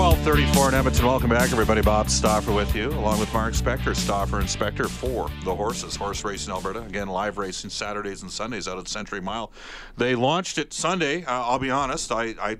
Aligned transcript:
1234 0.00 0.68
in 0.70 0.74
Edmonton. 0.74 1.04
Welcome 1.04 1.28
back, 1.28 1.52
everybody. 1.52 1.82
Bob 1.82 2.08
Stauffer 2.08 2.52
with 2.52 2.74
you, 2.74 2.88
along 2.88 3.20
with 3.20 3.30
Mark 3.34 3.52
Spector, 3.52 3.94
Stauffer 3.94 4.38
and 4.38 4.48
Spector 4.48 4.88
for 4.88 5.28
the 5.44 5.54
horses. 5.54 5.94
Horse 5.94 6.24
racing 6.24 6.54
Alberta. 6.54 6.80
Again, 6.80 7.06
live 7.06 7.36
racing 7.36 7.68
Saturdays 7.68 8.22
and 8.22 8.30
Sundays 8.30 8.66
out 8.66 8.78
at 8.78 8.88
Century 8.88 9.20
Mile. 9.20 9.52
They 9.98 10.14
launched 10.14 10.56
it 10.56 10.72
Sunday. 10.72 11.22
Uh, 11.26 11.42
I'll 11.42 11.58
be 11.58 11.70
honest, 11.70 12.12
I, 12.12 12.34
I 12.40 12.56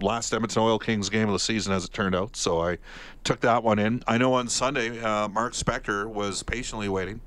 last 0.00 0.32
Edmonton 0.32 0.62
Oil 0.62 0.78
Kings 0.78 1.08
game 1.08 1.26
of 1.26 1.32
the 1.32 1.40
season 1.40 1.72
as 1.72 1.84
it 1.84 1.92
turned 1.92 2.14
out, 2.14 2.36
so 2.36 2.60
I 2.60 2.78
took 3.24 3.40
that 3.40 3.64
one 3.64 3.80
in. 3.80 4.04
I 4.06 4.16
know 4.16 4.34
on 4.34 4.46
Sunday, 4.46 5.00
uh, 5.00 5.26
Mark 5.26 5.54
Spector 5.54 6.06
was 6.06 6.44
patiently 6.44 6.88
waiting 6.88 7.20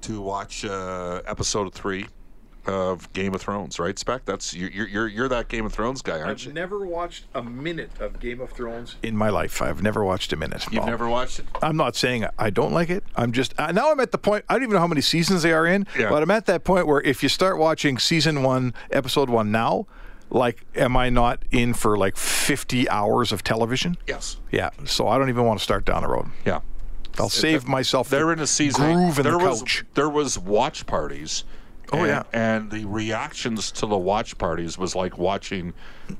to 0.00 0.20
watch 0.20 0.64
uh, 0.64 1.22
episode 1.24 1.72
three 1.72 2.08
of 2.68 3.12
Game 3.12 3.34
of 3.34 3.40
Thrones, 3.40 3.78
right, 3.78 3.98
Spec? 3.98 4.24
That's 4.24 4.54
you're 4.54 4.70
you're 4.86 5.08
you're 5.08 5.28
that 5.28 5.48
Game 5.48 5.64
of 5.66 5.72
Thrones 5.72 6.02
guy, 6.02 6.20
aren't 6.20 6.44
you? 6.44 6.50
I've 6.50 6.54
never 6.54 6.86
watched 6.86 7.24
a 7.34 7.42
minute 7.42 7.90
of 8.00 8.20
Game 8.20 8.40
of 8.40 8.50
Thrones 8.50 8.96
in 9.02 9.16
my 9.16 9.30
life. 9.30 9.60
I've 9.62 9.82
never 9.82 10.04
watched 10.04 10.32
a 10.32 10.36
minute. 10.36 10.64
You've 10.70 10.82
Bob. 10.82 10.88
never 10.90 11.08
watched 11.08 11.38
it? 11.40 11.46
I'm 11.62 11.76
not 11.76 11.96
saying 11.96 12.26
I 12.38 12.50
don't 12.50 12.72
like 12.72 12.90
it. 12.90 13.04
I'm 13.16 13.32
just 13.32 13.58
uh, 13.58 13.72
now 13.72 13.90
I'm 13.90 14.00
at 14.00 14.12
the 14.12 14.18
point. 14.18 14.44
I 14.48 14.54
don't 14.54 14.62
even 14.62 14.74
know 14.74 14.80
how 14.80 14.86
many 14.86 15.00
seasons 15.00 15.42
they 15.42 15.52
are 15.52 15.66
in, 15.66 15.86
Yeah. 15.98 16.10
but 16.10 16.22
I'm 16.22 16.30
at 16.30 16.46
that 16.46 16.64
point 16.64 16.86
where 16.86 17.00
if 17.00 17.22
you 17.22 17.28
start 17.28 17.58
watching 17.58 17.98
season 17.98 18.42
one, 18.42 18.74
episode 18.90 19.30
one 19.30 19.50
now, 19.50 19.86
like, 20.30 20.64
am 20.74 20.96
I 20.96 21.08
not 21.08 21.42
in 21.50 21.72
for 21.72 21.96
like 21.96 22.16
50 22.16 22.88
hours 22.90 23.32
of 23.32 23.42
television? 23.42 23.96
Yes. 24.06 24.36
Yeah. 24.52 24.70
So 24.84 25.08
I 25.08 25.16
don't 25.16 25.30
even 25.30 25.44
want 25.44 25.58
to 25.58 25.64
start 25.64 25.84
down 25.86 26.02
the 26.02 26.08
road. 26.08 26.26
Yeah. 26.44 26.60
I'll 27.18 27.28
save 27.28 27.66
myself. 27.66 28.08
They're 28.10 28.26
the 28.26 28.32
in 28.32 28.38
a 28.40 28.46
season. 28.46 28.92
groove 28.92 29.18
in 29.18 29.24
there 29.24 29.32
the 29.32 29.38
was 29.38 29.60
couch. 29.62 29.84
there 29.94 30.08
was 30.08 30.38
watch 30.38 30.86
parties. 30.86 31.42
Oh, 31.92 31.98
and, 31.98 32.06
yeah. 32.08 32.22
and 32.32 32.70
the 32.70 32.84
reactions 32.84 33.70
to 33.72 33.86
the 33.86 33.96
watch 33.98 34.36
parties 34.38 34.76
was 34.78 34.94
like 34.94 35.16
watching 35.18 35.72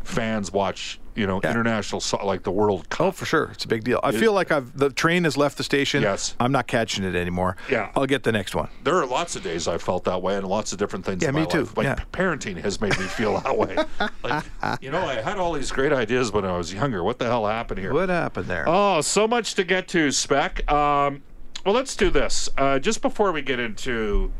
fans 0.05 0.53
watch, 0.53 0.99
you 1.15 1.27
know, 1.27 1.41
Yeah. 1.43 1.51
international 1.51 2.03
like 2.25 2.43
the 2.43 2.51
World 2.51 2.89
Cup. 2.91 3.07
Oh, 3.07 3.11
for 3.11 3.25
sure, 3.27 3.51
it's 3.53 3.65
a 3.65 3.69
big 3.69 3.85
deal. 3.85 4.01
I 4.03 4.13
feel 4.13 4.33
like 4.33 4.51
I've 4.53 4.77
the 4.77 4.91
train 4.91 5.25
has 5.25 5.37
left 5.37 5.57
the 5.59 5.65
station. 5.65 6.03
Yes. 6.03 6.35
I'm 6.41 6.53
not 6.53 6.67
catching 6.67 7.05
it 7.05 7.15
anymore. 7.15 7.57
Yeah. 7.71 7.91
I'll 7.95 8.07
get 8.07 8.23
the 8.23 8.33
next 8.33 8.55
one. 8.55 8.69
There 8.85 8.95
are 8.97 9.07
lots 9.07 9.37
of 9.37 9.43
days 9.43 9.67
I 9.69 9.79
felt 9.79 10.05
that 10.05 10.23
way, 10.23 10.37
and 10.37 10.47
lots 10.47 10.73
of 10.73 10.79
different 10.79 11.05
things. 11.05 11.23
Yeah, 11.23 11.31
in 11.31 11.35
me 11.35 11.47
too. 11.47 11.61
Life. 11.65 11.77
Like 11.77 11.85
Yeah. 11.87 11.97
parenting 12.13 12.59
has 12.63 12.81
made 12.81 12.99
me 12.99 13.05
feel 13.07 13.39
that 13.41 13.57
way. 13.57 13.77
Like, 14.23 14.45
you 14.81 14.91
know, 14.91 15.07
I 15.07 15.15
had 15.21 15.39
all 15.39 15.53
these 15.53 15.71
great 15.71 15.93
ideas 15.93 16.33
when 16.33 16.45
I 16.45 16.57
was 16.57 16.73
younger. 16.75 17.03
What 17.05 17.19
the 17.19 17.27
hell 17.27 17.47
happened 17.47 17.81
here? 17.81 17.93
What 17.93 18.09
happened 18.09 18.47
there? 18.47 18.65
Oh, 18.67 19.01
so 19.01 19.27
much 19.29 19.55
to 19.55 19.65
get 19.65 19.89
to, 19.89 20.11
Spec. 20.11 20.71
Um, 20.71 21.23
well, 21.65 21.75
let's 21.75 21.95
do 21.97 22.11
this. 22.11 22.49
Uh, 22.59 22.79
just 22.79 23.01
before 23.03 23.33
we 23.33 23.43
get 23.43 23.59
into 23.59 24.33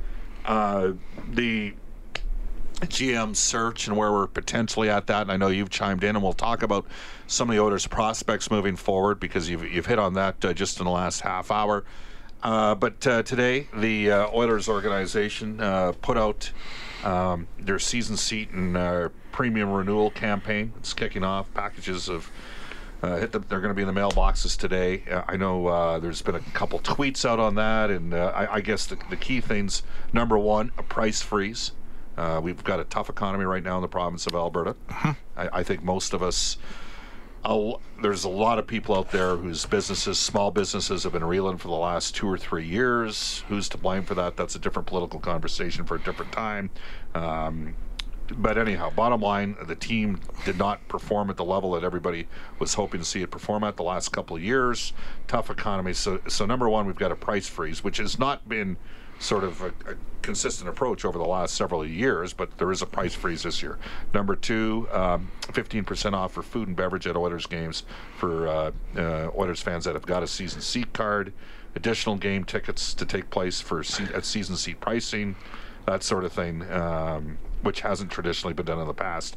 uh, 0.49 0.93
the 1.31 1.75
GM 2.81 3.37
search 3.37 3.87
and 3.87 3.97
where 3.97 4.11
we're 4.11 4.27
potentially 4.27 4.89
at 4.89 5.07
that, 5.09 5.23
and 5.23 5.31
I 5.31 5.37
know 5.37 5.49
you've 5.49 5.71
chimed 5.71 6.03
in, 6.03 6.17
and 6.17 6.23
we'll 6.23 6.33
talk 6.33 6.63
about 6.63 6.87
some 7.27 7.51
of 7.51 7.55
the 7.57 7.63
Oilers 7.63 7.87
prospects 7.87 8.51
moving 8.51 8.75
forward 8.75 9.21
because 9.21 9.49
you've, 9.49 9.65
you've 9.71 9.87
hit 9.87 9.99
on 9.99 10.15
that 10.15 10.43
uh, 10.45 10.53
just 10.53 10.81
in 10.81 10.87
the 10.87 10.91
last 10.91 11.21
half 11.21 11.51
hour. 11.51 11.85
Uh, 12.43 12.75
but 12.75 13.07
uh, 13.07 13.23
today, 13.25 13.69
the 13.77 14.11
uh, 14.11 14.31
Oilers 14.33 14.69
organization 14.69 15.61
uh, 15.61 15.93
put 16.01 16.17
out 16.17 16.51
um, 17.05 17.47
their 17.59 17.79
season 17.79 18.17
seat 18.17 18.51
and 18.51 19.11
premium 19.33 19.71
renewal 19.71 20.11
campaign. 20.11 20.73
It's 20.79 20.95
kicking 20.95 21.25
off. 21.25 21.53
Packages 21.53 22.09
of 22.09 22.31
uh, 23.03 23.17
hit 23.17 23.33
the, 23.33 23.39
they're 23.41 23.61
going 23.61 23.71
to 23.71 23.75
be 23.75 23.83
in 23.83 23.93
the 23.93 24.01
mailboxes 24.01 24.57
today. 24.57 25.03
Uh, 25.11 25.23
I 25.27 25.37
know 25.37 25.67
uh, 25.67 25.99
there's 25.99 26.23
been 26.23 26.35
a 26.35 26.41
couple 26.41 26.79
tweets 26.81 27.25
out 27.25 27.39
on 27.39 27.55
that, 27.57 27.91
and 27.91 28.15
uh, 28.15 28.33
I, 28.35 28.57
I 28.57 28.61
guess 28.61 28.87
the, 28.87 28.99
the 29.11 29.17
key 29.17 29.41
things 29.41 29.83
number 30.13 30.39
one, 30.39 30.73
a 30.79 30.83
price 30.83 31.23
freeze. 31.23 31.73
Uh, 32.17 32.41
we've 32.43 32.65
got 32.65 32.81
a 32.81 32.85
tough 32.85 33.09
economy 33.09 33.45
right 33.45 33.63
now 33.63 33.77
in 33.77 33.83
the 33.83 33.89
province 33.89 34.27
of 34.27 34.35
Alberta. 34.35 34.75
I, 34.91 35.15
I 35.37 35.63
think 35.63 35.85
most 35.85 36.13
of 36.13 36.23
us 36.23 36.59
a 37.45 37.49
l- 37.49 37.81
there's 38.03 38.25
a 38.25 38.29
lot 38.29 38.59
of 38.59 38.67
people 38.67 38.97
out 38.97 39.11
there 39.11 39.37
whose 39.37 39.65
businesses, 39.67 40.19
small 40.19 40.51
businesses, 40.51 41.05
have 41.05 41.13
been 41.13 41.25
reeling 41.25 41.57
for 41.57 41.69
the 41.69 41.75
last 41.75 42.15
two 42.15 42.29
or 42.29 42.39
three 42.39 42.67
years. 42.67 43.45
Who's 43.49 43.69
to 43.71 43.79
blame 43.79 44.05
for 44.05 44.15
that? 44.15 44.37
That's 44.37 44.55
a 44.55 44.59
different 44.59 44.87
political 44.87 45.21
conversation 45.21 45.85
for 45.85 45.97
a 45.97 46.01
different 46.01 46.33
time. 46.33 46.71
Um, 47.15 47.75
but 48.37 48.59
anyhow, 48.59 48.91
bottom 48.91 49.21
line, 49.21 49.57
the 49.67 49.75
team 49.75 50.21
did 50.45 50.59
not 50.59 50.87
perform 50.89 51.31
at 51.31 51.37
the 51.37 51.45
level 51.45 51.73
that 51.73 51.85
everybody 51.85 52.29
was 52.59 52.75
hoping 52.75 53.01
to 53.01 53.07
see 53.07 53.23
it 53.23 53.31
perform 53.31 53.65
at 53.65 53.77
the 53.77 53.83
last 53.83 54.11
couple 54.11 54.37
of 54.37 54.43
years. 54.43 54.93
Tough 55.27 55.51
economy. 55.51 55.93
So, 55.93 56.21
so 56.29 56.47
number 56.47 56.69
one, 56.69 56.87
we've 56.87 56.97
got 56.97 57.13
a 57.13 57.17
price 57.17 57.49
freeze, 57.49 57.83
which 57.83 57.99
has 57.99 58.19
not 58.19 58.49
been 58.49 58.77
sort 59.19 59.45
of 59.45 59.63
a, 59.63 59.69
a 59.91 59.95
consistent 60.23 60.69
approach 60.69 61.05
over 61.05 61.19
the 61.19 61.25
last 61.25 61.55
several 61.55 61.85
years, 61.85 62.33
but 62.33 62.57
there 62.59 62.71
is 62.71 62.83
a 62.83 62.87
price 62.87 63.15
freeze 63.15 63.43
this 63.43 63.63
year. 63.63 63.79
Number 64.15 64.37
two, 64.37 64.89
um, 64.93 65.31
15% 65.43 66.13
off 66.13 66.33
for 66.33 66.43
food 66.43 66.69
and 66.69 66.77
beverage 66.77 67.07
at 67.07 67.17
Oilers 67.17 67.47
games 67.47 67.85
for 68.17 68.49
uh, 68.49 68.71
uh, 68.97 69.31
Oilers 69.37 69.61
fans 69.61 69.85
that 69.85 69.95
have 69.95 70.07
got 70.07 70.23
a 70.23 70.27
season 70.27 70.61
seat 70.61 70.93
card. 70.93 71.33
Additional 71.75 72.17
game 72.17 72.45
tickets 72.45 72.95
to 72.95 73.05
take 73.05 73.31
place 73.31 73.61
for 73.61 73.83
seat, 73.83 74.11
at 74.13 74.25
season 74.25 74.57
seat 74.57 74.81
pricing, 74.81 75.37
that 75.89 76.03
sort 76.03 76.25
of 76.25 76.33
thing, 76.33 76.71
um, 76.71 77.39
which 77.63 77.81
hasn't 77.81 78.11
traditionally 78.11 78.55
been 78.55 78.67
done 78.67 78.79
in 78.79 78.87
the 78.87 78.95
past. 78.95 79.37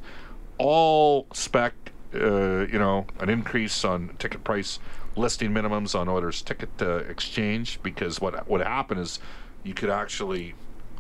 All 0.57 1.28
spec, 1.34 1.73
uh, 2.13 2.68
you 2.68 2.77
know, 2.77 3.06
an 3.19 3.30
increase 3.30 3.83
on 3.86 4.15
ticket 4.19 4.44
price 4.44 4.80
listing 5.15 5.51
minimums 5.51 5.98
on 5.98 6.07
orders, 6.07 6.42
ticket 6.42 6.69
uh, 6.81 6.98
exchange 6.98 7.80
because 7.83 8.21
what 8.21 8.48
would 8.50 8.62
happen 8.62 8.98
is 8.98 9.19
you 9.63 9.74
could 9.74 9.89
actually 9.89 10.53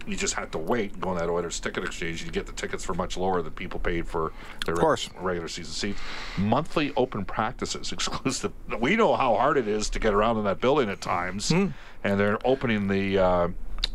you 0.07 0.15
just 0.15 0.33
had 0.33 0.51
to 0.51 0.57
wait 0.57 0.93
and 0.93 1.01
go 1.01 1.09
on 1.09 1.17
that 1.17 1.29
Oilers 1.29 1.59
ticket 1.59 1.83
exchange. 1.83 2.23
You 2.23 2.31
get 2.31 2.47
the 2.47 2.53
tickets 2.53 2.83
for 2.83 2.95
much 2.95 3.17
lower 3.17 3.43
than 3.43 3.53
people 3.53 3.79
paid 3.79 4.07
for 4.07 4.31
their 4.65 4.75
course. 4.75 5.09
regular 5.19 5.47
season 5.47 5.73
seats. 5.73 5.99
Monthly 6.37 6.91
open 6.97 7.23
practices 7.23 7.91
exclusive. 7.91 8.51
We 8.79 8.95
know 8.95 9.15
how 9.15 9.35
hard 9.35 9.57
it 9.57 9.67
is 9.67 9.91
to 9.91 9.99
get 9.99 10.15
around 10.15 10.37
in 10.37 10.45
that 10.45 10.59
building 10.59 10.89
at 10.89 11.01
times, 11.01 11.51
and 11.51 11.73
they're 12.03 12.39
opening 12.45 12.87
the. 12.87 13.19
Uh, 13.19 13.47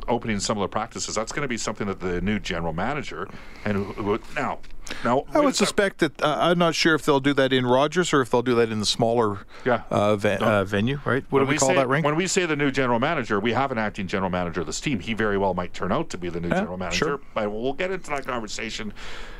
Opening 0.08 0.40
similar 0.40 0.68
practices. 0.68 1.14
That's 1.14 1.32
going 1.32 1.42
to 1.42 1.48
be 1.48 1.56
something 1.56 1.86
that 1.86 2.00
the 2.00 2.20
new 2.20 2.38
general 2.38 2.72
manager 2.72 3.28
and 3.64 3.76
who, 3.76 3.84
who, 3.94 4.20
now 4.34 4.60
Now, 5.04 5.24
I 5.34 5.40
would 5.40 5.56
suspect 5.56 5.98
that 5.98 6.22
uh, 6.22 6.36
I'm 6.38 6.58
not 6.58 6.74
sure 6.74 6.94
if 6.94 7.04
they'll 7.04 7.20
do 7.20 7.34
that 7.34 7.52
in 7.52 7.66
Rogers 7.66 8.12
or 8.12 8.20
if 8.20 8.30
they'll 8.30 8.42
do 8.42 8.54
that 8.56 8.70
in 8.70 8.78
the 8.80 8.86
smaller 8.86 9.38
Yeah. 9.64 9.82
uh, 9.90 10.16
ve- 10.16 10.36
uh, 10.36 10.64
venue, 10.64 11.00
right? 11.04 11.24
What 11.30 11.40
when 11.40 11.46
do 11.46 11.50
we, 11.50 11.58
call 11.58 11.68
say, 11.70 11.74
that 11.74 11.88
ring? 11.88 12.04
When 12.04 12.14
we 12.16 12.26
say 12.26 12.46
the 12.46 12.54
new 12.56 12.70
general 12.70 12.98
manager, 13.00 13.40
we 13.40 13.52
have 13.52 13.72
an 13.72 13.78
acting 13.78 14.06
general 14.06 14.30
manager 14.30 14.60
of 14.60 14.66
this 14.66 14.80
team. 14.80 15.00
He 15.00 15.12
very 15.14 15.38
well 15.38 15.54
might 15.54 15.74
turn 15.74 15.90
out 15.92 16.08
to 16.10 16.18
be 16.18 16.28
the 16.28 16.40
new 16.40 16.48
Yeah, 16.48 16.60
general 16.60 16.76
manager. 16.76 16.96
sure. 17.04 17.20
But 17.34 17.50
we'll 17.50 17.72
get 17.72 17.90
into 17.90 18.10
that 18.10 18.26
conversation. 18.26 18.92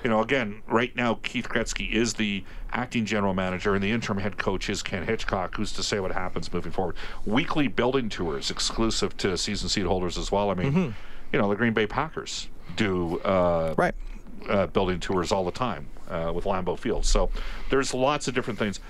You 0.03 0.11
know, 0.11 0.21
again, 0.21 0.63
right 0.69 0.95
now 0.97 1.19
Keith 1.23 1.49
Gretzky 1.49 1.93
is 1.93 2.15
the 2.15 2.45
acting 2.73 3.05
general 3.07 3.33
manager, 3.35 3.75
and 3.75 3.83
the 3.83 3.91
interim 3.93 4.19
head 4.19 4.37
coach 4.39 4.69
is 4.69 4.83
Ken 4.83 5.05
Hitchcock. 5.07 5.55
Who's 5.57 5.73
to 5.73 5.83
say 5.83 6.01
what 6.01 6.13
happens 6.13 6.53
moving 6.53 6.73
forward? 6.73 6.97
Weekly 7.25 7.69
building 7.69 8.09
tours 8.09 8.51
exclusive 8.51 9.17
to 9.19 9.39
season 9.39 9.69
seat 9.69 9.87
holders 9.87 10.19
as 10.19 10.31
well. 10.33 10.51
I 10.51 10.55
mean, 10.55 10.95
you 11.33 11.39
know, 11.39 11.49
the 11.49 11.57
Green 11.57 11.73
Bay 11.73 11.87
Packers 11.87 12.49
do 12.75 13.19
uh, 13.21 13.75
right. 13.79 13.95
Uh, 14.49 14.67
building 14.69 15.01
tours 15.01 15.33
all 15.33 15.45
the 15.45 15.51
time 15.51 15.89
uh, 16.09 16.33
with 16.35 16.45
Lambeau 16.45 16.79
Field. 16.79 17.05
So 17.05 17.31
there's 17.71 17.95
lots 17.95 18.29
of 18.29 18.35
different 18.35 18.59
things. 18.59 18.81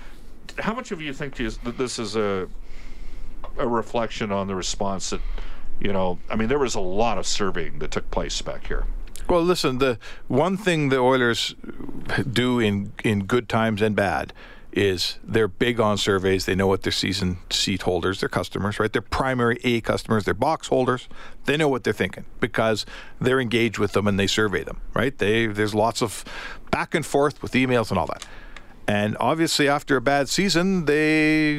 How 0.59 0.73
much 0.73 0.91
of 0.91 1.01
you 1.01 1.13
think 1.13 1.35
that 1.35 1.77
this 1.77 1.99
is 1.99 2.15
a 2.15 2.47
a 3.57 3.67
reflection 3.67 4.31
on 4.31 4.47
the 4.47 4.55
response 4.55 5.09
that 5.09 5.21
you 5.79 5.91
know? 5.93 6.19
I 6.29 6.35
mean, 6.35 6.47
there 6.47 6.59
was 6.59 6.75
a 6.75 6.79
lot 6.79 7.17
of 7.17 7.27
surveying 7.27 7.79
that 7.79 7.91
took 7.91 8.09
place 8.11 8.41
back 8.41 8.67
here. 8.67 8.85
Well, 9.29 9.43
listen, 9.43 9.79
the 9.79 9.99
one 10.27 10.55
thing 10.55 10.89
the 10.89 10.99
Oilers 10.99 11.55
do 12.31 12.59
in 12.59 12.93
in 13.03 13.25
good 13.25 13.49
times 13.49 13.81
and 13.81 13.95
bad 13.95 14.33
is 14.77 15.17
they're 15.23 15.47
big 15.47 15.79
on 15.79 15.97
surveys. 15.97 16.45
They 16.45 16.53
know 16.53 16.67
what 16.67 16.83
their 16.83 16.91
season 16.91 17.39
seat 17.49 17.81
holders, 17.81 18.19
their 18.19 18.29
customers, 18.29 18.79
right? 18.79 18.93
Their 18.93 19.01
primary 19.01 19.59
A 19.63 19.81
customers, 19.81 20.25
their 20.25 20.35
box 20.35 20.67
holders, 20.67 21.09
they 21.45 21.57
know 21.57 21.67
what 21.67 21.83
they're 21.83 21.93
thinking 21.93 22.25
because 22.39 22.85
they're 23.19 23.39
engaged 23.39 23.79
with 23.79 23.93
them 23.93 24.07
and 24.07 24.19
they 24.19 24.27
survey 24.27 24.63
them, 24.63 24.79
right? 24.93 25.17
They 25.17 25.47
there's 25.47 25.73
lots 25.73 26.03
of 26.03 26.23
back 26.69 26.93
and 26.93 27.03
forth 27.03 27.41
with 27.41 27.53
emails 27.53 27.89
and 27.89 27.97
all 27.97 28.05
that. 28.05 28.27
And 28.87 29.17
obviously 29.19 29.67
after 29.67 29.97
a 29.97 30.01
bad 30.01 30.29
season, 30.29 30.85
they 30.85 31.55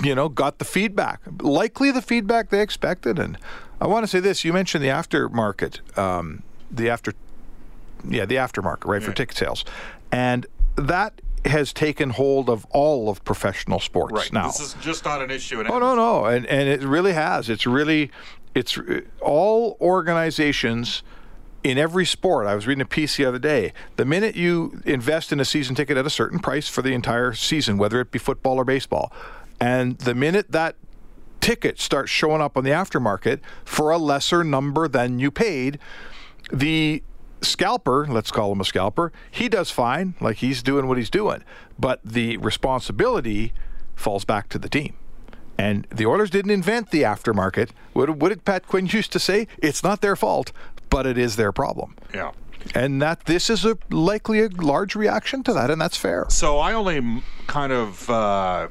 you 0.00 0.14
know, 0.14 0.28
got 0.28 0.60
the 0.60 0.64
feedback. 0.64 1.20
Likely 1.42 1.90
the 1.90 2.00
feedback 2.00 2.50
they 2.50 2.62
expected. 2.62 3.18
And 3.18 3.36
I 3.80 3.88
want 3.88 4.04
to 4.04 4.06
say 4.06 4.20
this, 4.20 4.44
you 4.44 4.52
mentioned 4.52 4.84
the 4.84 4.88
aftermarket 4.88 5.98
um, 5.98 6.44
the 6.70 6.88
after 6.88 7.14
yeah 8.08 8.24
the 8.24 8.36
aftermarket 8.36 8.84
right 8.84 9.02
for 9.02 9.12
ticket 9.12 9.36
sales 9.36 9.64
and 10.12 10.46
that 10.76 11.20
has 11.44 11.72
taken 11.72 12.10
hold 12.10 12.48
of 12.48 12.64
all 12.70 13.08
of 13.08 13.24
professional 13.24 13.80
sports 13.80 14.32
now. 14.32 14.46
This 14.48 14.60
is 14.60 14.74
just 14.80 15.04
not 15.04 15.22
an 15.22 15.30
issue. 15.30 15.60
In 15.60 15.68
oh 15.70 15.78
no 15.78 15.94
no 15.94 16.24
and 16.26 16.46
and 16.46 16.68
it 16.68 16.82
really 16.82 17.12
has. 17.12 17.48
It's 17.48 17.66
really 17.66 18.10
it's 18.54 18.78
all 19.20 19.76
organizations 19.80 21.02
in 21.64 21.76
every 21.76 22.06
sport 22.06 22.46
i 22.46 22.54
was 22.54 22.68
reading 22.68 22.82
a 22.82 22.86
piece 22.86 23.16
the 23.16 23.24
other 23.24 23.38
day 23.38 23.72
the 23.96 24.04
minute 24.04 24.36
you 24.36 24.80
invest 24.84 25.32
in 25.32 25.40
a 25.40 25.44
season 25.44 25.74
ticket 25.74 25.96
at 25.96 26.06
a 26.06 26.10
certain 26.10 26.38
price 26.38 26.68
for 26.68 26.82
the 26.82 26.94
entire 26.94 27.32
season 27.32 27.76
whether 27.76 28.00
it 28.00 28.10
be 28.12 28.18
football 28.18 28.58
or 28.58 28.64
baseball 28.64 29.12
and 29.60 29.98
the 29.98 30.14
minute 30.14 30.52
that 30.52 30.76
ticket 31.40 31.80
starts 31.80 32.10
showing 32.10 32.40
up 32.40 32.56
on 32.56 32.62
the 32.62 32.70
aftermarket 32.70 33.40
for 33.64 33.90
a 33.90 33.98
lesser 33.98 34.44
number 34.44 34.86
than 34.86 35.18
you 35.18 35.30
paid 35.30 35.78
the 36.52 37.02
scalper, 37.40 38.06
let's 38.08 38.30
call 38.30 38.52
him 38.52 38.60
a 38.60 38.64
scalper, 38.64 39.12
he 39.30 39.48
does 39.48 39.70
fine, 39.70 40.14
like 40.20 40.38
he's 40.38 40.62
doing 40.62 40.86
what 40.88 40.98
he's 40.98 41.10
doing. 41.10 41.42
But 41.78 42.00
the 42.04 42.36
responsibility 42.38 43.52
falls 43.94 44.24
back 44.24 44.48
to 44.50 44.58
the 44.58 44.68
team. 44.68 44.94
And 45.58 45.86
the 45.90 46.06
Oilers 46.06 46.30
didn't 46.30 46.52
invent 46.52 46.90
the 46.90 47.02
aftermarket. 47.02 47.70
What, 47.92 48.10
what 48.10 48.28
did 48.28 48.44
Pat 48.44 48.68
Quinn 48.68 48.86
used 48.86 49.10
to 49.12 49.18
say? 49.18 49.48
It's 49.58 49.82
not 49.82 50.00
their 50.00 50.14
fault, 50.14 50.52
but 50.88 51.04
it 51.04 51.18
is 51.18 51.36
their 51.36 51.50
problem. 51.50 51.96
Yeah. 52.14 52.30
And 52.74 53.00
that 53.02 53.24
this 53.24 53.50
is 53.50 53.64
a 53.64 53.78
likely 53.90 54.40
a 54.40 54.48
large 54.48 54.94
reaction 54.94 55.42
to 55.44 55.52
that, 55.54 55.70
and 55.70 55.80
that's 55.80 55.96
fair. 55.96 56.26
So 56.28 56.58
I 56.58 56.74
only 56.74 57.22
kind 57.46 57.72
of 57.72 58.08
uh, 58.10 58.68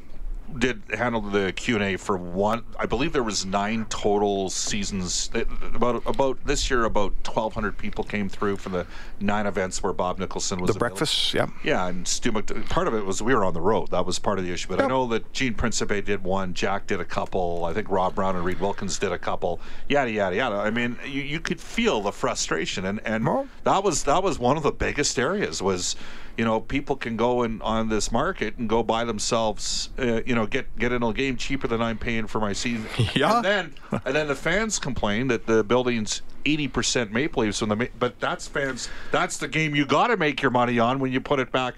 did 0.58 0.82
handle 0.94 1.22
the 1.22 1.52
Q 1.54 1.76
and 1.76 1.84
A 1.84 1.98
for 1.98 2.18
one. 2.18 2.64
I 2.80 2.86
believe 2.86 3.14
there 3.14 3.24
was 3.24 3.46
nine 3.46 3.86
total 3.90 4.50
seasons. 4.50 5.30
About 5.74 6.04
about 6.06 6.38
this 6.46 6.70
year, 6.70 6.86
about 6.86 7.14
twelve 7.24 7.54
hundred 7.54 7.78
people 7.78 8.04
came 8.04 8.30
through 8.30 8.58
for 8.58 8.70
the 8.70 8.86
nine 9.20 9.46
events 9.46 9.84
where 9.84 9.94
Bob 9.94 10.20
Nicholson 10.20 10.60
was 10.60 10.70
The 10.70 10.78
available. 10.78 10.90
breakfast, 10.98 11.34
yeah. 11.34 11.48
Yeah, 11.64 11.88
and 11.88 12.08
Stu 12.08 12.32
Mc- 12.32 12.68
part 12.70 12.88
of 12.88 12.94
it 12.94 13.06
was 13.06 13.22
we 13.22 13.34
were 13.36 13.44
on 13.46 13.54
the 13.54 13.62
road. 13.62 13.92
That 13.92 14.06
was 14.06 14.20
part 14.20 14.40
of 14.40 14.46
the 14.46 14.52
issue. 14.52 14.70
But 14.70 14.82
I 14.82 14.88
know 14.88 15.06
that 15.08 15.32
Gene 15.34 15.54
Principe 15.54 16.02
did 16.02 16.24
one, 16.24 16.54
Jack 16.54 16.88
did 16.88 17.00
a 17.02 17.06
couple. 17.06 17.66
I 17.66 17.74
think 17.74 17.90
Rob 17.90 18.16
Brown 18.16 18.36
and 18.36 18.46
Reid 18.46 18.60
Wilkins 18.60 18.98
did 19.00 19.12
a 19.12 19.18
couple. 19.20 19.60
Yada 19.90 20.12
yada 20.12 20.36
yada. 20.36 20.56
I 20.58 20.70
mean, 20.72 20.98
you, 21.06 21.22
you 21.22 21.40
could 21.40 21.60
feel 21.60 22.02
the 22.02 22.12
frustration, 22.12 22.86
and 22.86 23.00
and 23.06 23.26
Well- 23.26 23.48
that 23.64 23.84
was 23.84 24.04
that 24.06 24.24
was 24.24 24.40
one 24.40 24.58
of 24.58 24.64
the 24.64 24.72
biggest 24.72 25.20
areas 25.20 25.62
was. 25.62 25.96
You 26.38 26.46
know, 26.46 26.60
people 26.60 26.96
can 26.96 27.18
go 27.18 27.44
in 27.44 27.62
on 27.64 27.90
this 27.90 28.12
market 28.12 28.58
and 28.58 28.70
go 28.70 28.84
buy 28.84 29.06
themselves, 29.06 29.90
uh, 29.98 30.22
you 30.26 30.36
know, 30.36 30.46
get 30.46 30.78
get 30.78 30.92
in 30.92 31.02
a 31.04 31.12
game 31.14 31.36
cheaper 31.36 31.68
than 31.68 31.82
I'm 31.82 31.98
paying 31.98 32.28
for 32.28 32.40
my 32.40 32.54
season. 32.54 32.86
Yeah. 33.16 33.38
And 33.38 33.46
then 33.46 33.74
and 34.06 34.16
then 34.16 34.28
the 34.28 34.36
fans 34.36 34.78
complain 34.80 35.28
that 35.30 35.48
the 35.48 35.64
building's 35.64 36.22
80% 36.46 37.12
Maple 37.12 37.44
Leafs 37.44 37.60
from 37.60 37.70
the 37.70 37.90
but 38.00 38.20
that's 38.20 38.48
fans 38.48 38.90
that's 39.12 39.38
the 39.38 39.48
game 39.48 39.76
you 39.76 39.86
got 39.86 40.08
to 40.08 40.18
make 40.18 40.42
your 40.42 40.52
money 40.52 40.78
on 40.80 41.00
when 41.00 41.12
you 41.12 41.20
put 41.22 41.40
it 41.40 41.52
back 41.52 41.74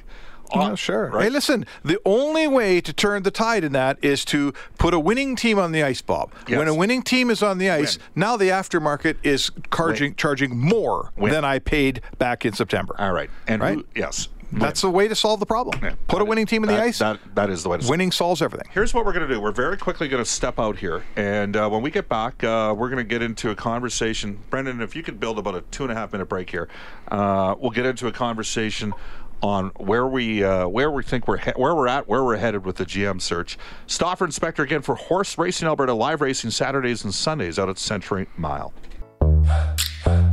on. 0.51 0.69
Yeah, 0.71 0.75
sure. 0.75 1.09
Right? 1.09 1.23
Hey, 1.25 1.29
listen, 1.29 1.65
the 1.83 1.99
only 2.05 2.47
way 2.47 2.81
to 2.81 2.91
turn 2.91 3.23
the 3.23 3.31
tide 3.31 3.63
in 3.63 3.71
that 3.73 3.97
is 4.01 4.25
to 4.25 4.51
put 4.79 4.93
a 4.93 4.99
winning 4.99 5.35
team 5.35 5.59
on 5.59 5.71
the 5.71 5.83
ice, 5.83 6.01
Bob. 6.01 6.31
Yes. 6.47 6.57
When 6.57 6.67
a 6.67 6.73
winning 6.73 7.03
team 7.03 7.29
is 7.29 7.43
on 7.43 7.59
the 7.59 7.69
ice, 7.69 7.97
Win. 7.97 8.05
now 8.15 8.35
the 8.35 8.49
aftermarket 8.49 9.17
is 9.23 9.51
charging 9.73 10.15
charging 10.15 10.57
more 10.57 11.11
Win. 11.15 11.31
than 11.31 11.45
I 11.45 11.59
paid 11.59 12.01
back 12.17 12.45
in 12.45 12.53
September. 12.53 12.95
All 12.99 13.13
right. 13.13 13.29
And 13.47 13.61
Right? 13.61 13.75
who, 13.75 13.85
yes. 13.95 14.27
That's 14.51 14.81
the 14.81 14.89
way 14.89 15.07
to 15.07 15.15
solve 15.15 15.39
the 15.39 15.45
problem. 15.45 15.79
Yeah. 15.83 15.95
Put 16.07 16.21
a 16.21 16.25
winning 16.25 16.45
team 16.45 16.63
in 16.63 16.69
the 16.69 16.81
ice. 16.81 16.99
That, 16.99 17.19
that 17.35 17.49
is 17.49 17.63
the 17.63 17.69
way 17.69 17.77
to 17.77 17.83
solve 17.83 17.89
it. 17.89 17.91
winning 17.91 18.11
solves 18.11 18.41
everything. 18.41 18.67
Here's 18.71 18.93
what 18.93 19.05
we're 19.05 19.13
going 19.13 19.27
to 19.27 19.33
do. 19.33 19.39
We're 19.39 19.51
very 19.51 19.77
quickly 19.77 20.07
going 20.07 20.23
to 20.23 20.29
step 20.29 20.59
out 20.59 20.77
here, 20.77 21.03
and 21.15 21.55
uh, 21.55 21.69
when 21.69 21.81
we 21.81 21.91
get 21.91 22.09
back, 22.09 22.43
uh, 22.43 22.73
we're 22.77 22.89
going 22.89 22.97
to 22.97 23.03
get 23.09 23.21
into 23.21 23.51
a 23.51 23.55
conversation. 23.55 24.39
Brendan, 24.49 24.81
if 24.81 24.95
you 24.95 25.03
could 25.03 25.19
build 25.19 25.37
about 25.39 25.55
a 25.55 25.61
two 25.61 25.83
and 25.83 25.91
a 25.91 25.95
half 25.95 26.11
minute 26.11 26.27
break 26.29 26.49
here, 26.49 26.67
uh, 27.09 27.55
we'll 27.59 27.71
get 27.71 27.85
into 27.85 28.07
a 28.07 28.11
conversation 28.11 28.93
on 29.41 29.67
where 29.77 30.05
we 30.05 30.43
uh, 30.43 30.67
where 30.67 30.91
we 30.91 31.01
think 31.03 31.27
we're 31.27 31.37
he- 31.37 31.51
where 31.51 31.73
we're 31.75 31.87
at, 31.87 32.07
where 32.09 32.23
we're 32.23 32.35
headed 32.35 32.65
with 32.65 32.75
the 32.75 32.85
GM 32.85 33.21
search. 33.21 33.57
Stauffer 33.87 34.25
and 34.25 34.33
Spector 34.33 34.63
again 34.63 34.81
for 34.81 34.95
Horse 34.95 35.37
Racing 35.37 35.67
Alberta 35.67 35.93
live 35.93 36.21
racing 36.21 36.49
Saturdays 36.51 37.03
and 37.03 37.13
Sundays 37.13 37.57
out 37.57 37.69
at 37.69 37.77
Century 37.77 38.27
Mile. 38.35 38.73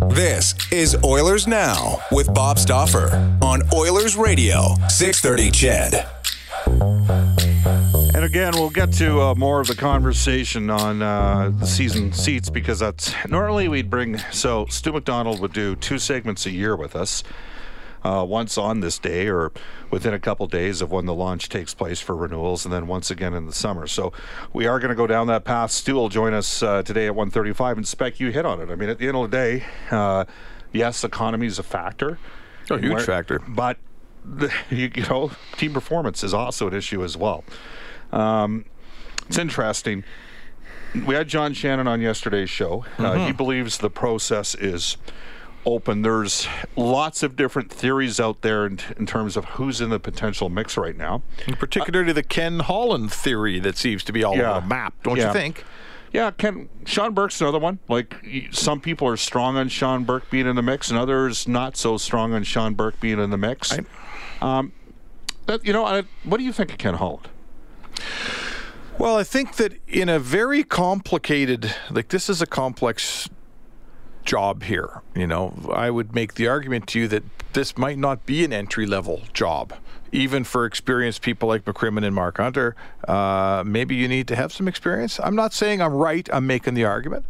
This 0.08 0.54
is 0.72 0.96
Oilers 1.04 1.46
Now 1.46 2.00
with 2.10 2.32
Bob 2.32 2.58
Stauffer 2.58 3.38
on 3.42 3.62
Oilers 3.74 4.16
Radio, 4.16 4.74
630 4.88 5.50
CHED. 5.50 6.06
And 8.14 8.24
again, 8.24 8.54
we'll 8.54 8.70
get 8.70 8.92
to 8.94 9.20
uh, 9.20 9.34
more 9.34 9.60
of 9.60 9.66
the 9.66 9.74
conversation 9.74 10.70
on 10.70 11.02
uh, 11.02 11.52
the 11.58 11.66
season 11.66 12.12
seats 12.12 12.48
because 12.48 12.78
that's 12.78 13.12
normally 13.28 13.68
we'd 13.68 13.90
bring. 13.90 14.18
So 14.32 14.64
Stu 14.70 14.92
McDonald 14.92 15.40
would 15.40 15.52
do 15.52 15.76
two 15.76 15.98
segments 15.98 16.46
a 16.46 16.50
year 16.50 16.74
with 16.74 16.96
us. 16.96 17.22
Uh, 18.06 18.22
once 18.22 18.56
on 18.56 18.78
this 18.78 19.00
day 19.00 19.26
or 19.26 19.50
within 19.90 20.14
a 20.14 20.18
couple 20.20 20.46
days 20.46 20.80
of 20.80 20.92
when 20.92 21.06
the 21.06 21.14
launch 21.14 21.48
takes 21.48 21.74
place 21.74 22.00
for 22.00 22.14
renewals 22.14 22.64
and 22.64 22.72
then 22.72 22.86
once 22.86 23.10
again 23.10 23.34
in 23.34 23.46
the 23.46 23.52
summer. 23.52 23.88
So 23.88 24.12
we 24.52 24.64
are 24.68 24.78
going 24.78 24.90
to 24.90 24.94
go 24.94 25.08
down 25.08 25.26
that 25.26 25.42
path. 25.42 25.72
Stu 25.72 25.96
will 25.96 26.08
join 26.08 26.32
us 26.32 26.62
uh, 26.62 26.84
today 26.84 27.08
at 27.08 27.14
1.35 27.14 27.78
and 27.78 27.88
spec 27.88 28.20
you 28.20 28.30
hit 28.30 28.46
on 28.46 28.60
it. 28.60 28.70
I 28.70 28.76
mean 28.76 28.90
at 28.90 28.98
the 28.98 29.08
end 29.08 29.16
of 29.16 29.28
the 29.28 29.36
day 29.36 29.64
uh, 29.90 30.24
yes 30.72 31.02
economy 31.02 31.48
is 31.48 31.58
a 31.58 31.64
factor. 31.64 32.20
A 32.70 32.78
huge 32.78 32.92
Where- 32.92 33.00
factor. 33.00 33.40
but 33.40 33.76
the, 34.24 34.52
you, 34.70 34.88
you 34.94 35.02
know 35.06 35.32
team 35.56 35.72
performance 35.72 36.22
is 36.22 36.32
also 36.32 36.68
an 36.68 36.74
issue 36.74 37.02
as 37.02 37.16
well. 37.16 37.42
Um, 38.12 38.66
it's 39.26 39.36
interesting. 39.38 40.04
We 40.94 41.16
had 41.16 41.26
John 41.26 41.54
Shannon 41.54 41.88
on 41.88 42.00
yesterday's 42.00 42.50
show. 42.50 42.84
Uh, 42.98 43.26
he 43.26 43.32
believes 43.32 43.78
the 43.78 43.90
process 43.90 44.54
is 44.54 44.96
open. 45.66 46.02
There's 46.02 46.46
lots 46.76 47.22
of 47.22 47.36
different 47.36 47.70
theories 47.72 48.18
out 48.20 48.40
there 48.42 48.64
in, 48.66 48.78
in 48.96 49.04
terms 49.04 49.36
of 49.36 49.44
who's 49.44 49.80
in 49.80 49.90
the 49.90 49.98
potential 50.00 50.48
mix 50.48 50.76
right 50.76 50.96
now. 50.96 51.22
Particularly 51.58 52.12
the 52.12 52.22
Ken 52.22 52.60
Holland 52.60 53.12
theory 53.12 53.58
that 53.60 53.76
seems 53.76 54.04
to 54.04 54.12
be 54.12 54.22
all 54.24 54.36
Yeah. 54.36 54.52
over 54.52 54.60
the 54.60 54.66
map, 54.66 54.94
don't 55.02 55.16
Yeah. 55.16 55.26
you 55.28 55.32
think? 55.32 55.64
Yeah, 56.12 56.30
Ken 56.30 56.68
Sean 56.86 57.12
Burke's 57.12 57.40
another 57.40 57.58
one. 57.58 57.80
Like 57.88 58.14
some 58.52 58.80
people 58.80 59.06
are 59.08 59.16
strong 59.16 59.56
on 59.56 59.68
Sean 59.68 60.04
Burke 60.04 60.30
being 60.30 60.46
in 60.46 60.56
the 60.56 60.62
mix, 60.62 60.88
and 60.88 60.98
others 60.98 61.46
not 61.48 61.76
so 61.76 61.98
strong 61.98 62.32
on 62.32 62.44
Sean 62.44 62.74
Burke 62.74 62.98
being 63.00 63.18
in 63.18 63.30
the 63.30 63.36
mix. 63.36 63.72
Right. 63.76 63.86
Um, 64.40 64.72
that, 65.46 65.66
you 65.66 65.72
know, 65.72 65.84
I, 65.84 66.04
what 66.24 66.38
do 66.38 66.44
you 66.44 66.52
think 66.52 66.70
of 66.72 66.78
Ken 66.78 66.94
Holland? 66.94 67.28
Well, 68.98 69.16
I 69.16 69.24
think 69.24 69.56
that 69.56 69.74
in 69.86 70.08
a 70.08 70.18
very 70.18 70.64
complicated, 70.64 71.74
like 71.90 72.08
this 72.08 72.30
is 72.30 72.40
a 72.40 72.46
complex 72.46 73.28
job 74.26 74.64
here. 74.64 75.02
You 75.14 75.26
know, 75.26 75.54
I 75.72 75.90
would 75.90 76.14
make 76.14 76.34
the 76.34 76.48
argument 76.48 76.86
to 76.88 77.00
you 77.00 77.08
that 77.08 77.22
this 77.54 77.78
might 77.78 77.98
not 77.98 78.26
be 78.26 78.44
an 78.44 78.52
entry 78.52 78.84
level 78.84 79.22
job, 79.32 79.72
even 80.12 80.44
for 80.44 80.66
experienced 80.66 81.22
people 81.22 81.48
like 81.48 81.64
McCrimmon 81.64 82.04
and 82.04 82.14
Mark 82.14 82.36
Hunter. 82.36 82.76
Uh, 83.08 83.62
maybe 83.64 83.94
you 83.94 84.08
need 84.08 84.28
to 84.28 84.36
have 84.36 84.52
some 84.52 84.68
experience. 84.68 85.18
I'm 85.22 85.34
not 85.34 85.54
saying 85.54 85.80
I'm 85.80 85.94
right. 85.94 86.28
I'm 86.32 86.46
making 86.46 86.74
the 86.74 86.84
argument. 86.84 87.24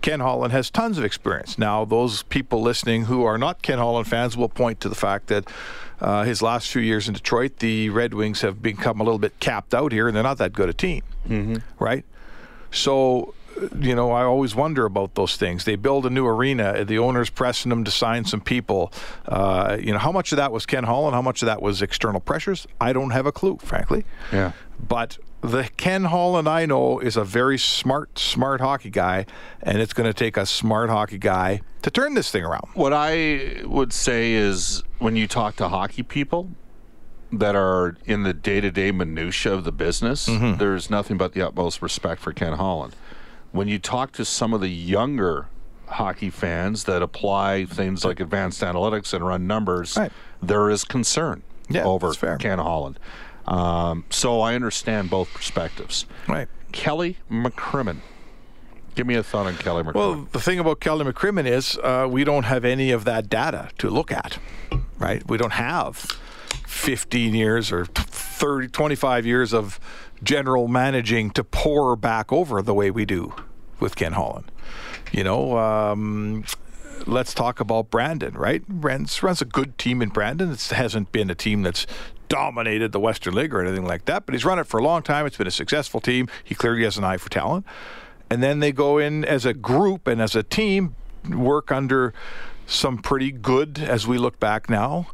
Ken 0.00 0.20
Holland 0.20 0.52
has 0.52 0.70
tons 0.70 0.98
of 0.98 1.04
experience. 1.04 1.58
Now, 1.58 1.84
those 1.84 2.22
people 2.24 2.62
listening 2.62 3.04
who 3.04 3.24
are 3.24 3.36
not 3.36 3.62
Ken 3.62 3.78
Holland 3.78 4.08
fans 4.08 4.36
will 4.36 4.48
point 4.48 4.80
to 4.80 4.88
the 4.88 4.94
fact 4.94 5.26
that 5.26 5.46
uh, 6.00 6.24
his 6.24 6.40
last 6.40 6.68
few 6.68 6.80
years 6.80 7.06
in 7.06 7.14
Detroit, 7.14 7.58
the 7.58 7.90
Red 7.90 8.14
Wings 8.14 8.40
have 8.40 8.62
become 8.62 9.00
a 9.00 9.04
little 9.04 9.18
bit 9.18 9.38
capped 9.40 9.74
out 9.74 9.92
here, 9.92 10.08
and 10.08 10.16
they're 10.16 10.22
not 10.22 10.38
that 10.38 10.54
good 10.54 10.70
a 10.70 10.72
team, 10.72 11.02
mm-hmm. 11.28 11.56
right? 11.78 12.04
So, 12.70 13.34
you 13.78 13.94
know, 13.94 14.10
I 14.12 14.22
always 14.24 14.54
wonder 14.54 14.84
about 14.86 15.14
those 15.14 15.36
things. 15.36 15.64
They 15.64 15.76
build 15.76 16.06
a 16.06 16.10
new 16.10 16.26
arena. 16.26 16.84
The 16.84 16.98
owner's 16.98 17.30
pressing 17.30 17.70
them 17.70 17.84
to 17.84 17.90
sign 17.90 18.24
some 18.24 18.40
people. 18.40 18.92
Uh, 19.26 19.76
you 19.80 19.92
know, 19.92 19.98
how 19.98 20.12
much 20.12 20.32
of 20.32 20.36
that 20.36 20.52
was 20.52 20.66
Ken 20.66 20.84
Holland? 20.84 21.14
How 21.14 21.22
much 21.22 21.42
of 21.42 21.46
that 21.46 21.60
was 21.60 21.82
external 21.82 22.20
pressures? 22.20 22.66
I 22.80 22.92
don't 22.92 23.10
have 23.10 23.26
a 23.26 23.32
clue, 23.32 23.58
frankly. 23.62 24.04
Yeah. 24.32 24.52
But 24.88 25.18
the 25.42 25.68
Ken 25.76 26.04
Holland 26.04 26.48
I 26.48 26.66
know 26.66 26.98
is 27.00 27.16
a 27.16 27.24
very 27.24 27.58
smart, 27.58 28.18
smart 28.18 28.60
hockey 28.60 28.90
guy, 28.90 29.26
and 29.62 29.78
it's 29.78 29.92
going 29.92 30.08
to 30.08 30.14
take 30.14 30.36
a 30.36 30.46
smart 30.46 30.88
hockey 30.90 31.18
guy 31.18 31.60
to 31.82 31.90
turn 31.90 32.14
this 32.14 32.30
thing 32.30 32.44
around. 32.44 32.68
What 32.74 32.92
I 32.92 33.62
would 33.64 33.92
say 33.92 34.32
is 34.32 34.82
when 34.98 35.16
you 35.16 35.26
talk 35.26 35.56
to 35.56 35.68
hockey 35.68 36.02
people 36.02 36.50
that 37.32 37.54
are 37.54 37.96
in 38.06 38.22
the 38.24 38.34
day 38.34 38.60
to 38.60 38.70
day 38.70 38.90
minutia 38.90 39.52
of 39.52 39.64
the 39.64 39.72
business, 39.72 40.28
Mm-hmm. 40.28 40.58
there's 40.58 40.90
nothing 40.90 41.16
but 41.16 41.32
the 41.32 41.42
utmost 41.42 41.80
respect 41.82 42.20
for 42.20 42.32
Ken 42.32 42.54
Holland. 42.54 42.94
When 43.52 43.68
you 43.68 43.78
talk 43.78 44.12
to 44.12 44.24
some 44.24 44.54
of 44.54 44.60
the 44.60 44.68
younger 44.68 45.46
hockey 45.86 46.30
fans 46.30 46.84
that 46.84 47.02
apply 47.02 47.64
things 47.64 48.04
like 48.04 48.20
advanced 48.20 48.60
analytics 48.62 49.12
and 49.12 49.26
run 49.26 49.46
numbers, 49.46 49.96
Right. 49.96 50.12
there 50.40 50.70
is 50.70 50.84
concern 50.84 51.42
Yeah, 51.68 51.84
over 51.84 52.08
that's 52.08 52.18
fair. 52.18 52.36
Ken 52.36 52.58
Holland. 52.58 52.98
Um, 53.46 54.04
so 54.10 54.40
I 54.40 54.54
understand 54.54 55.10
both 55.10 55.32
perspectives. 55.34 56.06
Right. 56.28 56.46
Kelly 56.70 57.18
McCrimmon. 57.30 57.98
Give 58.94 59.06
me 59.06 59.14
a 59.16 59.22
thought 59.22 59.46
on 59.46 59.56
Kelly 59.56 59.82
McCrimmon. 59.82 59.94
Well, 59.94 60.28
the 60.30 60.40
thing 60.40 60.58
about 60.60 60.78
Kelly 60.80 61.04
McCrimmon 61.04 61.46
is 61.46 61.76
uh, 61.82 62.06
we 62.08 62.22
don't 62.22 62.44
have 62.44 62.64
any 62.64 62.92
of 62.92 63.04
that 63.04 63.28
data 63.28 63.70
to 63.78 63.90
look 63.90 64.12
at, 64.12 64.38
right? 64.98 65.26
We 65.28 65.38
don't 65.38 65.54
have 65.54 65.96
15 66.66 67.34
years 67.34 67.72
or 67.72 67.86
30, 67.86 68.68
25 68.68 69.26
years 69.26 69.52
of 69.52 69.80
general 70.22 70.68
managing 70.68 71.30
to 71.30 71.44
pour 71.44 71.96
back 71.96 72.32
over 72.32 72.62
the 72.62 72.74
way 72.74 72.90
we 72.90 73.04
do 73.04 73.34
with 73.78 73.96
Ken 73.96 74.12
Holland. 74.12 74.50
You 75.12 75.24
know, 75.24 75.58
um, 75.58 76.44
let's 77.06 77.34
talk 77.34 77.60
about 77.60 77.90
Brandon, 77.90 78.34
right? 78.34 78.62
Runs, 78.68 79.22
runs 79.22 79.40
a 79.40 79.44
good 79.44 79.78
team 79.78 80.02
in 80.02 80.10
Brandon. 80.10 80.50
It 80.50 80.60
hasn't 80.68 81.12
been 81.12 81.30
a 81.30 81.34
team 81.34 81.62
that's 81.62 81.86
dominated 82.28 82.92
the 82.92 83.00
Western 83.00 83.34
League 83.34 83.52
or 83.52 83.60
anything 83.60 83.84
like 83.84 84.04
that, 84.04 84.24
but 84.24 84.34
he's 84.34 84.44
run 84.44 84.58
it 84.58 84.66
for 84.66 84.78
a 84.78 84.82
long 84.82 85.02
time. 85.02 85.26
It's 85.26 85.36
been 85.36 85.46
a 85.46 85.50
successful 85.50 86.00
team. 86.00 86.28
He 86.44 86.54
clearly 86.54 86.84
has 86.84 86.96
an 86.96 87.04
eye 87.04 87.16
for 87.16 87.28
talent. 87.28 87.66
And 88.30 88.42
then 88.42 88.60
they 88.60 88.70
go 88.70 88.98
in 88.98 89.24
as 89.24 89.44
a 89.44 89.52
group 89.52 90.06
and 90.06 90.22
as 90.22 90.36
a 90.36 90.44
team, 90.44 90.94
work 91.28 91.72
under 91.72 92.14
some 92.66 92.98
pretty 92.98 93.32
good, 93.32 93.80
as 93.80 94.06
we 94.06 94.16
look 94.16 94.38
back 94.38 94.70
now, 94.70 95.08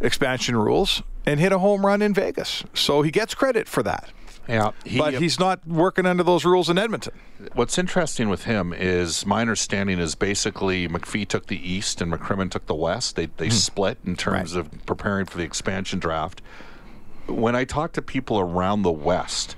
expansion 0.00 0.56
rules 0.56 1.02
and 1.24 1.38
hit 1.38 1.52
a 1.52 1.58
home 1.58 1.86
run 1.86 2.02
in 2.02 2.12
Vegas. 2.12 2.64
So 2.74 3.02
he 3.02 3.10
gets 3.10 3.34
credit 3.34 3.68
for 3.68 3.82
that. 3.84 4.10
Yeah, 4.48 4.70
he- 4.84 4.98
but 4.98 5.14
he's 5.14 5.38
not 5.38 5.66
working 5.66 6.06
under 6.06 6.22
those 6.22 6.44
rules 6.44 6.68
in 6.70 6.78
Edmonton. 6.78 7.12
What's 7.54 7.78
interesting 7.78 8.28
with 8.28 8.44
him 8.44 8.72
is 8.72 9.26
my 9.26 9.40
understanding 9.40 9.98
is 9.98 10.14
basically 10.14 10.88
McPhee 10.88 11.26
took 11.28 11.46
the 11.46 11.58
East 11.70 12.00
and 12.00 12.12
McCrimmon 12.12 12.50
took 12.50 12.66
the 12.66 12.74
West. 12.74 13.16
They 13.16 13.26
they 13.36 13.50
split 13.50 13.98
in 14.04 14.16
terms 14.16 14.52
Hmm. 14.52 14.58
Right. 14.58 14.66
of 14.72 14.86
preparing 14.86 15.26
for 15.26 15.38
the 15.38 15.44
expansion 15.44 15.98
draft. 15.98 16.40
When 17.26 17.56
I 17.56 17.64
talk 17.64 17.92
to 17.94 18.02
people 18.02 18.38
around 18.38 18.82
the 18.82 18.92
West, 18.92 19.56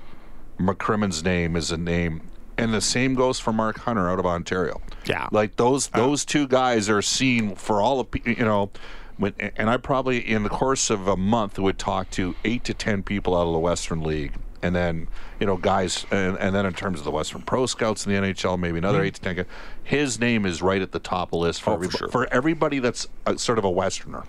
McCrimmon's 0.59 1.23
name 1.23 1.55
is 1.55 1.71
a 1.71 1.77
name, 1.77 2.21
and 2.57 2.73
the 2.73 2.81
same 2.81 3.15
goes 3.15 3.39
for 3.39 3.53
Mark 3.53 3.79
Hunter 3.79 4.09
out 4.09 4.19
of 4.19 4.25
Ontario. 4.25 4.81
Yeah. 5.05 5.27
like 5.31 5.55
those 5.55 5.87
those 5.87 6.25
two 6.25 6.47
guys 6.47 6.89
are 6.89 7.01
seen 7.01 7.55
for 7.55 7.81
all 7.81 7.99
of 7.99 8.07
you 8.25 8.35
know. 8.43 8.71
When, 9.17 9.33
and 9.57 9.69
I 9.69 9.75
probably 9.77 10.17
in 10.19 10.43
the 10.43 10.49
course 10.49 10.89
of 10.89 11.07
a 11.07 11.17
month 11.17 11.59
would 11.59 11.77
talk 11.77 12.09
to 12.11 12.35
eight 12.45 12.63
to 12.65 12.73
ten 12.73 13.03
people 13.03 13.35
out 13.37 13.47
of 13.47 13.53
the 13.53 13.59
Western 13.59 14.01
League, 14.01 14.31
and 14.61 14.75
then 14.75 15.07
you 15.39 15.45
know 15.47 15.57
guys, 15.57 16.05
and, 16.11 16.37
and 16.37 16.53
then 16.55 16.65
in 16.65 16.73
terms 16.73 16.99
of 16.99 17.05
the 17.05 17.11
Western 17.11 17.41
Pro 17.41 17.65
Scouts 17.65 18.05
in 18.05 18.13
the 18.13 18.19
NHL, 18.33 18.59
maybe 18.59 18.77
another 18.77 19.03
eight 19.03 19.15
to 19.15 19.21
ten. 19.21 19.35
guys. 19.35 19.45
His 19.83 20.19
name 20.19 20.45
is 20.45 20.61
right 20.61 20.81
at 20.81 20.91
the 20.91 20.99
top 20.99 21.27
of 21.29 21.31
the 21.31 21.37
list 21.37 21.61
for 21.61 21.71
Mm-hmm. 21.77 21.83
Oh, 21.85 21.89
for 21.89 21.97
sure. 21.97 22.07
for 22.09 22.27
everybody 22.33 22.79
that's 22.79 23.07
a, 23.25 23.37
sort 23.37 23.57
of 23.57 23.63
a 23.65 23.69
Westerner, 23.71 24.23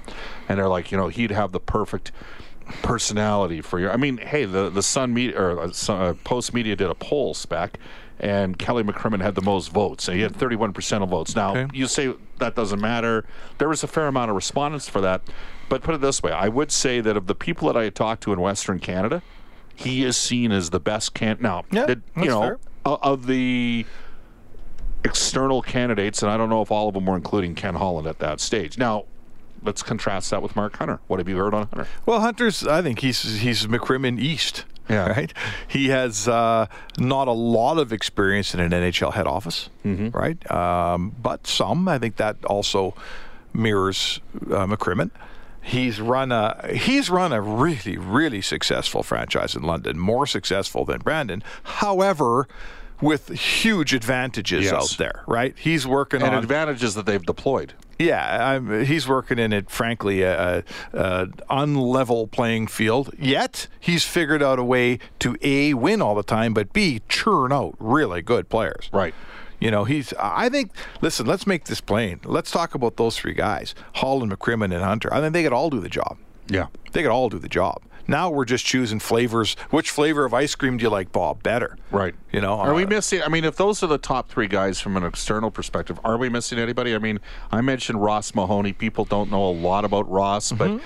and 0.49 0.58
they're 0.58 0.68
like, 0.68 0.90
you 0.92 0.96
know, 0.99 1.08
he'd 1.08 1.30
have 1.30 1.52
the 1.52 1.60
perfect 1.60 2.12
personality 2.82 3.60
for 3.60 3.78
your. 3.78 3.92
I 3.92 3.96
mean, 3.96 4.18
hey, 4.18 4.44
the 4.44 4.70
the 4.70 4.82
Sun 4.82 5.12
media 5.14 5.38
or 5.40 5.60
uh, 5.60 5.70
uh, 5.88 6.14
Post 6.25 6.54
Media 6.54 6.76
did 6.76 6.88
a 6.88 6.94
poll 6.94 7.34
spec, 7.34 7.78
and 8.18 8.58
Kelly 8.58 8.82
McCrimmon 8.82 9.20
had 9.20 9.34
the 9.34 9.42
most 9.42 9.68
votes. 9.72 10.04
So 10.04 10.12
he 10.12 10.20
had 10.20 10.34
31 10.37 10.72
percent 10.72 11.02
of 11.02 11.10
votes. 11.10 11.34
Now 11.37 11.56
Okay. 11.56 11.66
you 11.76 11.87
say 11.87 12.14
that 12.38 12.54
doesn't 12.54 12.80
matter. 12.80 13.25
There 13.58 13.68
was 13.68 13.82
a 13.82 13.87
fair 13.88 14.06
amount 14.06 14.30
of 14.30 14.37
respondents 14.37 14.88
for 14.88 15.00
that, 15.00 15.22
but 15.68 15.82
put 15.82 15.94
it 15.94 16.00
this 16.00 16.22
way: 16.22 16.32
I 16.32 16.49
would 16.49 16.70
say 16.72 17.00
that 17.00 17.16
of 17.16 17.26
the 17.26 17.34
people 17.34 17.66
that 17.68 17.76
I 17.76 17.84
had 17.84 17.94
talked 17.94 18.22
to 18.25 18.32
in 18.32 18.40
Western 18.40 18.78
Canada, 18.78 19.22
he 19.80 20.04
is 20.04 20.16
seen 20.16 20.52
as 20.52 20.70
the 20.70 20.80
best 20.80 21.14
can. 21.14 21.38
Now, 21.40 21.64
Yeah, 21.70 21.87
did- 21.87 22.02
you 22.16 22.26
know, 22.26 22.56
of 22.84 23.26
the 23.26 23.84
external 25.04 25.62
candidates, 25.62 26.22
and 26.22 26.30
I 26.30 26.37
don't 26.37 26.50
know 26.50 26.62
if 26.62 26.70
all 26.70 26.88
of 26.88 26.94
them 26.94 27.06
were 27.06 27.16
including 27.16 27.54
Ken 27.54 27.75
Holland 27.75 28.06
at 28.06 28.18
that 28.18 28.40
stage. 28.40 28.76
Now, 28.78 29.04
let's 29.62 29.82
contrast 29.82 30.30
that 30.30 30.42
with 30.42 30.54
Mark 30.56 30.76
Hunter. 30.76 31.00
What 31.06 31.18
have 31.20 31.28
you 31.28 31.37
heard 31.37 31.54
on 31.54 31.68
Hunter? 31.68 31.87
Well, 32.06 32.20
Hunter's, 32.20 32.66
I 32.66 32.82
think 32.82 33.00
he's 33.00 33.40
he's 33.40 33.66
McCrimmon 33.66 34.18
East. 34.20 34.64
Yeah. 34.88 35.06
Right. 35.08 35.32
He 35.68 35.90
has 35.90 36.26
uh, 36.26 36.66
not 36.99 37.28
a 37.28 37.32
lot 37.32 37.78
of 37.78 37.92
experience 37.92 38.54
in 38.54 38.60
an 38.60 38.72
NHL 38.72 39.12
head 39.12 39.26
office. 39.28 39.70
Mm-hmm. 39.84 40.08
Right. 40.08 40.50
Um, 40.50 41.14
but 41.22 41.46
some. 41.46 41.87
I 41.87 41.99
think 41.99 42.16
that 42.16 42.44
also 42.44 42.94
mirrors 43.52 44.20
uh, 44.34 44.66
McCrimmon. 44.66 45.10
He's 45.62 46.00
run 46.00 46.33
a 46.33 46.69
he's 46.73 47.11
run 47.11 47.33
a 47.33 47.40
really 47.40 47.97
really 47.99 48.40
successful 48.43 49.02
franchise 49.02 49.55
in 49.55 49.62
London, 49.62 49.99
more 49.99 50.26
successful 50.26 50.85
than 50.85 50.99
Brandon. 50.99 51.43
However, 51.64 52.49
with 53.00 53.29
huge 53.31 53.95
advantages 53.95 54.64
Yes. 54.67 54.73
out 54.75 54.99
there. 54.99 55.23
Right. 55.26 55.55
He's 55.59 55.87
working 55.87 56.21
And 56.23 56.35
on 56.35 56.43
advantages 56.43 56.95
that 56.97 57.07
they've 57.07 57.25
deployed. 57.25 57.73
yeah, 57.99 58.50
I'm, 58.50 58.85
he's 58.85 59.09
working 59.09 59.38
in 59.38 59.55
it, 59.55 59.71
frankly, 59.71 60.21
a, 60.23 60.62
a, 60.93 61.26
unlevel 61.50 62.31
playing 62.31 62.67
field. 62.67 63.11
Yet 63.19 63.69
he's 63.79 64.05
figured 64.05 64.43
out 64.43 64.59
a 64.59 64.64
way 64.64 64.99
to 65.21 65.37
a 65.40 65.73
win 65.75 66.02
all 66.02 66.14
the 66.14 66.23
time, 66.23 66.52
but 66.52 66.73
b 66.75 67.00
churn 67.09 67.52
out 67.52 67.75
really 67.79 68.21
good 68.23 68.49
players. 68.50 68.90
Right. 68.93 69.14
You 69.61 69.71
know, 69.71 69.85
he's. 69.85 70.12
I 70.19 70.49
think. 70.49 70.73
Listen, 71.00 71.26
let's 71.26 71.47
make 71.47 71.64
this 71.64 71.81
plain. 71.81 72.21
Let's 72.25 72.50
talk 72.50 72.75
about 72.75 72.97
those 72.97 73.17
three 73.17 73.35
guys: 73.35 73.75
Holland 73.97 74.33
McCrimmon, 74.33 74.75
and 74.75 74.83
Hunter. 74.83 75.12
I 75.12 75.21
think 75.21 75.35
they 75.35 75.43
could 75.43 75.52
all 75.52 75.71
do 75.71 75.81
the 75.81 75.88
job. 75.88 76.19
Yeah. 76.49 76.67
They 76.93 77.02
could 77.02 77.11
all 77.11 77.29
do 77.29 77.38
the 77.38 77.49
job. 77.49 77.83
Now 78.09 78.29
we're 78.29 78.45
just 78.45 78.64
choosing 78.64 78.99
flavors. 78.99 79.55
Which 79.71 79.90
flavor 79.90 80.25
of 80.25 80.35
ice 80.35 80.57
cream 80.57 80.79
do 80.79 80.83
you 80.83 80.90
like, 80.90 81.12
Bob? 81.12 81.45
Better. 81.45 81.79
Right. 81.93 82.14
You 82.33 82.40
know. 82.40 82.55
Are 82.55 82.75
we 82.75 82.85
uh, 82.85 82.88
missing? 82.88 83.23
I 83.23 83.29
mean, 83.29 83.45
if 83.45 83.57
those 83.57 83.85
are 83.85 83.87
the 83.87 83.99
top 83.99 84.29
three 84.29 84.49
guys 84.49 84.81
from 84.81 84.97
an 84.97 85.05
external 85.05 85.52
perspective, 85.52 86.00
are 86.02 86.17
we 86.17 86.29
missing 86.29 86.59
anybody? 86.59 86.95
I 86.95 86.99
mean, 86.99 87.21
I 87.52 87.61
mentioned 87.61 88.02
Ross 88.02 88.35
Mahoney. 88.35 88.73
People 88.73 89.05
don't 89.05 89.31
know 89.31 89.45
a 89.45 89.52
lot 89.52 89.85
about 89.85 90.11
Ross, 90.11 90.50
but 90.50 90.81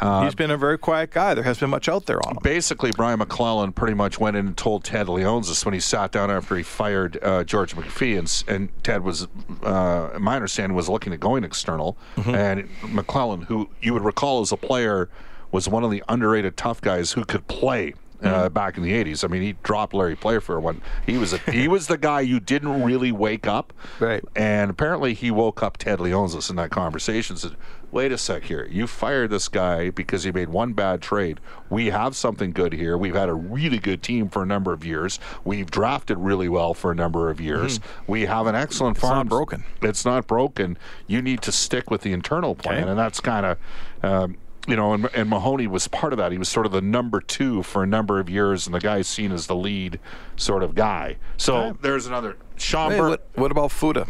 uh, 0.00 0.22
he's 0.24 0.34
been 0.34 0.50
a 0.50 0.56
very 0.56 0.78
quiet 0.78 1.10
guy. 1.10 1.34
There 1.34 1.44
hasn't 1.44 1.60
been 1.60 1.70
much 1.70 1.88
out 1.88 2.06
there 2.06 2.18
on 2.26 2.32
him. 2.36 2.38
basically, 2.42 2.90
Brian 2.92 3.18
MacLellan 3.18 3.72
pretty 3.72 3.94
much 3.94 4.18
went 4.18 4.36
in 4.36 4.46
and 4.48 4.56
told 4.56 4.84
Ted 4.84 5.06
Leonsis 5.06 5.64
when 5.64 5.74
he 5.74 5.80
sat 5.80 6.10
down 6.12 6.30
after 6.30 6.56
he 6.56 6.62
fired 6.62 7.18
uh, 7.22 7.44
George 7.44 7.74
McPhee, 7.76 8.18
and, 8.18 8.44
and 8.54 8.84
Ted 8.84 9.02
was, 9.02 9.28
uh, 9.62 10.10
my 10.18 10.36
understanding, 10.36 10.74
was 10.76 10.88
looking 10.88 11.12
at 11.12 11.20
going 11.20 11.44
external. 11.44 11.96
And 12.16 12.68
MacLellan, 12.88 13.42
who 13.42 13.68
you 13.80 13.92
would 13.94 14.04
recall 14.04 14.40
as 14.40 14.52
a 14.52 14.56
player, 14.56 15.08
was 15.52 15.68
one 15.68 15.84
of 15.84 15.90
the 15.90 16.02
underrated 16.08 16.56
tough 16.56 16.80
guys 16.80 17.12
who 17.12 17.24
could 17.24 17.46
play. 17.48 17.94
Uh, 18.22 18.50
back 18.50 18.76
in 18.76 18.82
the 18.82 18.92
'80s, 18.92 19.24
I 19.24 19.28
mean, 19.28 19.40
he 19.40 19.54
dropped 19.62 19.94
Larry 19.94 20.14
Playfair 20.14 20.60
one. 20.60 20.82
He 21.06 21.16
was 21.16 21.32
a, 21.32 21.38
he 21.50 21.68
was 21.68 21.86
the 21.86 21.96
guy 21.96 22.20
you 22.20 22.38
didn't 22.38 22.82
really 22.82 23.12
wake 23.12 23.46
up, 23.46 23.72
Right. 23.98 24.22
And 24.36 24.70
apparently, 24.70 25.14
he 25.14 25.30
woke 25.30 25.62
up 25.62 25.78
Ted 25.78 26.00
Leonsis 26.00 26.50
in 26.50 26.56
that 26.56 26.68
conversation. 26.68 27.38
Said, 27.38 27.56
"Wait 27.92 28.12
a 28.12 28.18
sec 28.18 28.44
here. 28.44 28.66
You 28.70 28.86
fired 28.86 29.30
this 29.30 29.48
guy 29.48 29.90
because 29.90 30.24
he 30.24 30.32
made 30.32 30.48
one 30.48 30.72
bad 30.72 31.02
trade. 31.02 31.40
We 31.68 31.90
have 31.90 32.14
something 32.16 32.52
good 32.52 32.72
here. 32.72 32.96
We've 32.96 33.14
had 33.14 33.28
a 33.28 33.34
really 33.34 33.78
good 33.78 34.02
team 34.02 34.28
for 34.28 34.42
a 34.42 34.46
number 34.46 34.72
of 34.72 34.84
years. 34.84 35.18
We've 35.44 35.70
drafted 35.70 36.18
really 36.18 36.48
well 36.48 36.74
for 36.74 36.90
a 36.90 36.94
number 36.94 37.30
of 37.30 37.40
years. 37.40 37.80
We 38.06 38.26
have 38.26 38.46
an 38.46 38.54
excellent 38.54 38.98
farm. 38.98 39.12
It's 39.12 39.16
not 39.16 39.28
broken. 39.28 39.64
It's 39.82 40.04
not 40.04 40.26
broken. 40.26 40.78
You 41.06 41.20
need 41.22 41.42
to 41.42 41.52
stick 41.52 41.90
with 41.90 42.02
the 42.02 42.12
internal 42.12 42.54
plan, 42.54 42.82
Okay. 42.82 42.90
and 42.90 42.98
that's 42.98 43.20
kind 43.20 43.46
of." 43.46 43.58
Um, 44.02 44.36
you 44.68 44.76
know, 44.76 44.92
and, 44.92 45.08
and 45.14 45.28
Mahoney 45.28 45.66
was 45.66 45.88
part 45.88 46.12
of 46.12 46.18
that. 46.18 46.32
He 46.32 46.38
was 46.38 46.48
sort 46.48 46.66
of 46.66 46.70
the 46.72 46.82
number 46.82 47.20
two 47.20 47.62
for 47.62 47.82
a 47.82 47.86
number 47.86 48.20
of 48.20 48.28
years, 48.28 48.66
and 48.66 48.74
the 48.74 48.78
guy 48.78 49.00
seen 49.02 49.32
as 49.32 49.46
the 49.46 49.56
lead 49.56 49.98
sort 50.36 50.62
of 50.62 50.74
guy. 50.74 51.16
So 51.38 51.76
there's 51.80 52.06
another 52.06 52.36
Sean 52.56 52.92
Hey, 52.92 53.00
what, 53.00 53.26
what 53.34 53.50
about 53.50 53.70
Futa? 53.70 54.06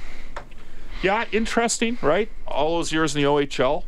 Yeah, 1.02 1.24
interesting, 1.32 1.98
right? 2.02 2.30
All 2.46 2.76
those 2.76 2.92
years 2.92 3.14
in 3.14 3.22
the 3.22 3.28
OHL, 3.28 3.84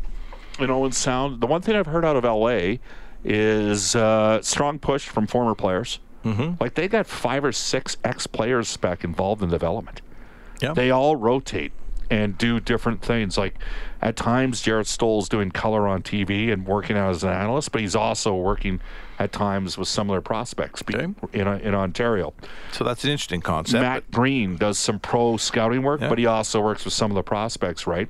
you 0.59 0.67
know, 0.67 0.85
and 0.85 0.95
sound. 0.95 1.41
The 1.41 1.47
one 1.47 1.63
thing 1.63 1.77
I've 1.77 1.87
heard 1.87 2.05
out 2.05 2.17
of 2.17 2.25
LA 2.25 2.77
is 3.25 3.95
uh, 3.95 4.41
strong 4.43 4.79
push 4.79 5.07
from 5.07 5.27
former 5.27 5.55
players. 5.55 6.01
Mm-hmm. 6.25 6.55
Like 6.61 6.75
they 6.75 6.89
got 6.89 7.07
five 7.07 7.45
or 7.45 7.53
six 7.53 7.97
ex 8.05 8.27
players 8.27 8.69
spec 8.69 9.05
involved 9.05 9.43
in 9.43 9.51
development. 9.51 10.01
Yeah. 10.61 10.73
They 10.73 10.91
all 10.91 11.17
rotate 11.17 11.73
and 12.11 12.37
do 12.39 12.61
different 12.61 13.03
things. 13.03 13.37
Like 13.37 13.57
at 14.01 14.17
times, 14.17 14.61
Jarrett 14.61 14.87
Stoll's 14.87 15.29
doing 15.29 15.51
color 15.51 15.89
on 15.89 16.03
TV 16.03 16.53
and 16.53 16.67
working 16.67 16.97
out 16.97 17.11
as 17.11 17.25
an 17.25 17.31
analyst, 17.31 17.73
but 17.73 17.81
he's 17.81 17.97
also 17.97 18.35
working 18.35 18.81
at 19.23 19.33
times 19.33 19.79
with 19.79 19.89
similar 19.89 20.21
prospects 20.21 20.83
Okay. 20.83 21.05
in, 21.33 21.47
in 21.47 21.75
Ontario. 21.75 22.35
So 22.73 22.85
that's 22.85 23.05
an 23.05 23.11
interesting 23.11 23.41
concept. 23.41 23.81
Matt 23.83 24.11
Greene 24.11 24.57
does 24.57 24.79
some 24.79 24.99
pro 24.99 25.37
scouting 25.37 25.83
work, 25.83 26.01
Yeah. 26.01 26.09
but 26.09 26.19
he 26.19 26.27
also 26.27 26.61
works 26.61 26.85
with 26.85 26.95
some 26.95 27.11
of 27.11 27.15
the 27.15 27.23
prospects, 27.23 27.87
right? 27.87 28.09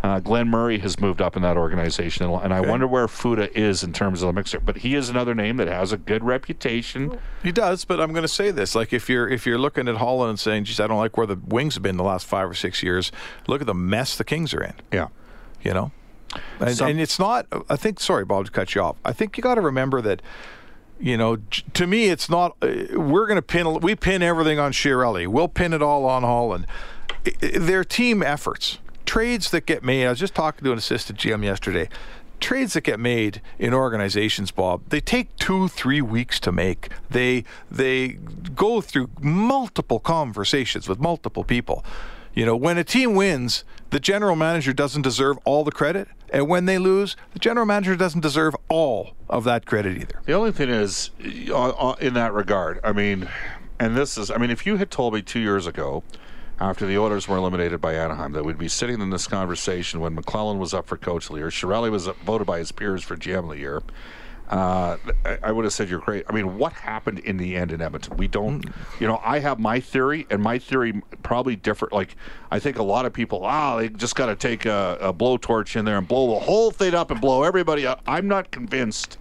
Uh, 0.00 0.20
Glenn 0.20 0.46
Murray 0.48 0.78
has 0.78 1.00
moved 1.00 1.20
up 1.20 1.34
in 1.36 1.42
that 1.42 1.56
organization, 1.56 2.24
and, 2.24 2.42
and 2.44 2.54
I 2.54 2.60
wonder 2.60 2.86
where 2.86 3.08
Futa 3.08 3.50
is 3.56 3.82
in 3.82 3.92
terms 3.92 4.22
of 4.22 4.28
the 4.28 4.32
mixer. 4.32 4.60
But 4.60 4.76
he 4.78 4.94
is 4.94 5.08
another 5.08 5.34
name 5.34 5.56
that 5.56 5.66
has 5.66 5.90
a 5.90 5.96
good 5.96 6.22
reputation. 6.22 7.18
He 7.42 7.50
does, 7.50 7.84
but 7.84 8.00
I'm 8.00 8.12
going 8.12 8.22
to 8.22 8.28
say 8.28 8.52
this: 8.52 8.76
like 8.76 8.92
if 8.92 9.08
you're 9.08 9.28
if 9.28 9.44
you're 9.44 9.58
looking 9.58 9.88
at 9.88 9.96
Holland 9.96 10.30
and 10.30 10.38
saying, 10.38 10.64
"Geez, 10.64 10.78
I 10.78 10.86
don't 10.86 10.98
like 10.98 11.16
where 11.16 11.26
the 11.26 11.34
Wings 11.48 11.74
have 11.74 11.82
been 11.82 11.96
the 11.96 12.04
last 12.04 12.26
five 12.26 12.48
or 12.48 12.54
six 12.54 12.80
years," 12.80 13.10
look 13.48 13.60
at 13.60 13.66
the 13.66 13.74
mess 13.74 14.16
the 14.16 14.22
Kings 14.24 14.54
are 14.54 14.62
in. 14.62 14.74
Yeah. 14.92 15.08
You 15.62 15.74
know, 15.74 15.90
and, 16.60 16.76
Some- 16.76 16.88
and 16.88 17.00
it's 17.00 17.18
not. 17.18 17.46
I 17.68 17.76
think. 17.76 18.00
Sorry, 18.00 18.24
Bob, 18.24 18.46
to 18.46 18.50
cut 18.50 18.74
you 18.74 18.82
off. 18.82 18.96
I 19.04 19.12
think 19.12 19.36
you 19.36 19.42
got 19.42 19.56
to 19.56 19.60
remember 19.60 20.00
that. 20.02 20.22
You 21.00 21.16
know, 21.16 21.36
to 21.74 21.86
me, 21.86 22.08
it's 22.08 22.28
not. 22.28 22.56
Uh, 22.60 22.98
we're 22.98 23.26
going 23.26 23.36
to 23.36 23.42
pin. 23.42 23.80
We 23.80 23.94
pin 23.94 24.20
everything 24.22 24.58
on 24.58 24.72
Chiarelli. 24.72 25.28
We'll 25.28 25.46
pin 25.48 25.72
it 25.72 25.80
all 25.82 26.04
on 26.06 26.22
Holland. 26.22 26.66
They're 27.40 27.84
team 27.84 28.22
efforts. 28.22 28.78
Trades 29.06 29.50
that 29.52 29.64
get 29.64 29.82
made. 29.84 30.06
I 30.06 30.10
was 30.10 30.18
just 30.18 30.34
talking 30.34 30.64
to 30.64 30.72
an 30.72 30.78
assistant 30.78 31.18
GM 31.18 31.44
yesterday. 31.44 31.88
Trades 32.40 32.74
that 32.74 32.82
get 32.82 33.00
made 33.00 33.40
in 33.58 33.74
organizations, 33.74 34.50
Bob, 34.52 34.82
they 34.90 35.00
take 35.00 35.34
two, 35.36 35.66
three 35.66 36.00
weeks 36.00 36.38
to 36.40 36.52
make. 36.52 36.88
They 37.10 37.44
they 37.70 38.18
go 38.54 38.80
through 38.80 39.10
multiple 39.20 39.98
conversations 39.98 40.88
with 40.88 41.00
multiple 41.00 41.42
people. 41.42 41.84
You 42.38 42.46
know, 42.46 42.54
when 42.54 42.78
a 42.78 42.84
team 42.84 43.16
wins, 43.16 43.64
the 43.90 43.98
general 43.98 44.36
manager 44.36 44.72
doesn't 44.72 45.02
deserve 45.02 45.38
all 45.44 45.64
the 45.64 45.72
credit, 45.72 46.06
and 46.32 46.48
when 46.48 46.66
they 46.66 46.78
lose, 46.78 47.16
the 47.32 47.40
general 47.40 47.66
manager 47.66 47.96
doesn't 47.96 48.20
deserve 48.20 48.54
all 48.68 49.16
of 49.28 49.42
that 49.42 49.66
credit 49.66 49.96
either. 49.96 50.20
The 50.24 50.34
only 50.34 50.52
thing 50.52 50.68
is, 50.68 51.10
uh, 51.50 51.70
uh, 51.70 51.96
in 52.00 52.14
that 52.14 52.32
regard, 52.32 52.78
I 52.84 52.92
mean, 52.92 53.28
and 53.80 53.96
this 53.96 54.16
is, 54.16 54.30
I 54.30 54.36
mean, 54.36 54.50
if 54.50 54.66
you 54.66 54.76
had 54.76 54.88
told 54.88 55.14
me 55.14 55.20
two 55.22 55.40
years 55.40 55.66
ago, 55.66 56.04
after 56.60 56.86
the 56.86 56.96
Oilers 56.96 57.26
were 57.26 57.38
eliminated 57.38 57.80
by 57.80 57.94
Anaheim, 57.94 58.30
that 58.34 58.44
we'd 58.44 58.56
be 58.56 58.68
sitting 58.68 59.00
in 59.00 59.10
this 59.10 59.26
conversation 59.26 59.98
when 59.98 60.14
McLellan 60.14 60.58
was 60.58 60.72
up 60.72 60.86
for 60.86 60.96
Coach 60.96 61.24
of 61.24 61.32
the 61.32 61.38
Year, 61.38 61.48
Chiarelli 61.48 61.90
was 61.90 62.06
voted 62.24 62.46
by 62.46 62.60
his 62.60 62.70
peers 62.70 63.02
for 63.02 63.16
GM 63.16 63.40
of 63.40 63.48
the 63.48 63.58
Year. 63.58 63.82
Uh, 64.48 64.96
I- 65.42 65.52
would 65.52 65.64
have 65.64 65.72
said 65.74 65.90
you're 65.90 65.98
great. 66.00 66.24
I 66.28 66.32
mean, 66.32 66.56
what 66.56 66.72
happened 66.72 67.18
in 67.20 67.36
the 67.36 67.56
end 67.56 67.70
in 67.72 67.82
Edmonton? 67.82 68.16
We 68.16 68.28
don't, 68.28 68.64
you 68.98 69.06
know, 69.06 69.20
I 69.24 69.40
have 69.40 69.58
my 69.58 69.78
theory, 69.80 70.26
and 70.30 70.42
my 70.42 70.58
theory 70.58 71.02
probably 71.22 71.54
different. 71.56 71.92
Like, 71.92 72.16
I 72.50 72.58
think 72.58 72.78
a 72.78 72.82
lot 72.82 73.04
of 73.04 73.12
people, 73.12 73.44
ah, 73.44 73.76
they 73.76 73.88
just 73.90 74.16
got 74.16 74.26
to 74.26 74.36
take 74.36 74.64
a, 74.64 74.96
a 75.00 75.12
blowtorch 75.12 75.76
in 75.76 75.84
there 75.84 75.98
and 75.98 76.08
blow 76.08 76.34
the 76.34 76.40
whole 76.40 76.70
thing 76.70 76.94
up 76.94 77.10
and 77.10 77.20
blow 77.20 77.42
everybody 77.42 77.86
up. 77.86 78.00
I'm 78.06 78.26
not 78.28 78.50
convinced. 78.50 79.18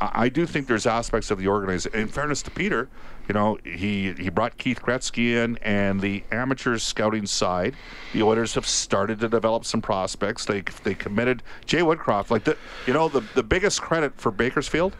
I 0.00 0.28
do 0.28 0.46
think 0.46 0.66
there's 0.66 0.86
aspects 0.86 1.30
of 1.30 1.38
the 1.38 1.48
organization. 1.48 1.98
In 1.98 2.08
fairness 2.08 2.42
to 2.42 2.50
Peter, 2.50 2.88
you 3.28 3.34
know, 3.34 3.58
he 3.64 4.12
he 4.12 4.28
brought 4.28 4.56
Keith 4.56 4.80
Gretzky 4.82 5.34
in, 5.34 5.58
and 5.58 6.00
the 6.00 6.24
amateur 6.32 6.78
scouting 6.78 7.26
side, 7.26 7.76
the 8.12 8.22
Oilers 8.22 8.54
have 8.54 8.66
started 8.66 9.20
to 9.20 9.28
develop 9.28 9.64
some 9.64 9.82
prospects. 9.82 10.44
They 10.44 10.62
they 10.84 10.94
committed 10.94 11.42
Jay 11.66 11.80
Woodcroft. 11.80 12.30
Like 12.30 12.44
the, 12.44 12.56
you 12.86 12.92
know, 12.92 13.08
the 13.08 13.22
the 13.34 13.42
biggest 13.42 13.82
credit 13.82 14.12
for 14.16 14.30
Bakersfield 14.30 14.96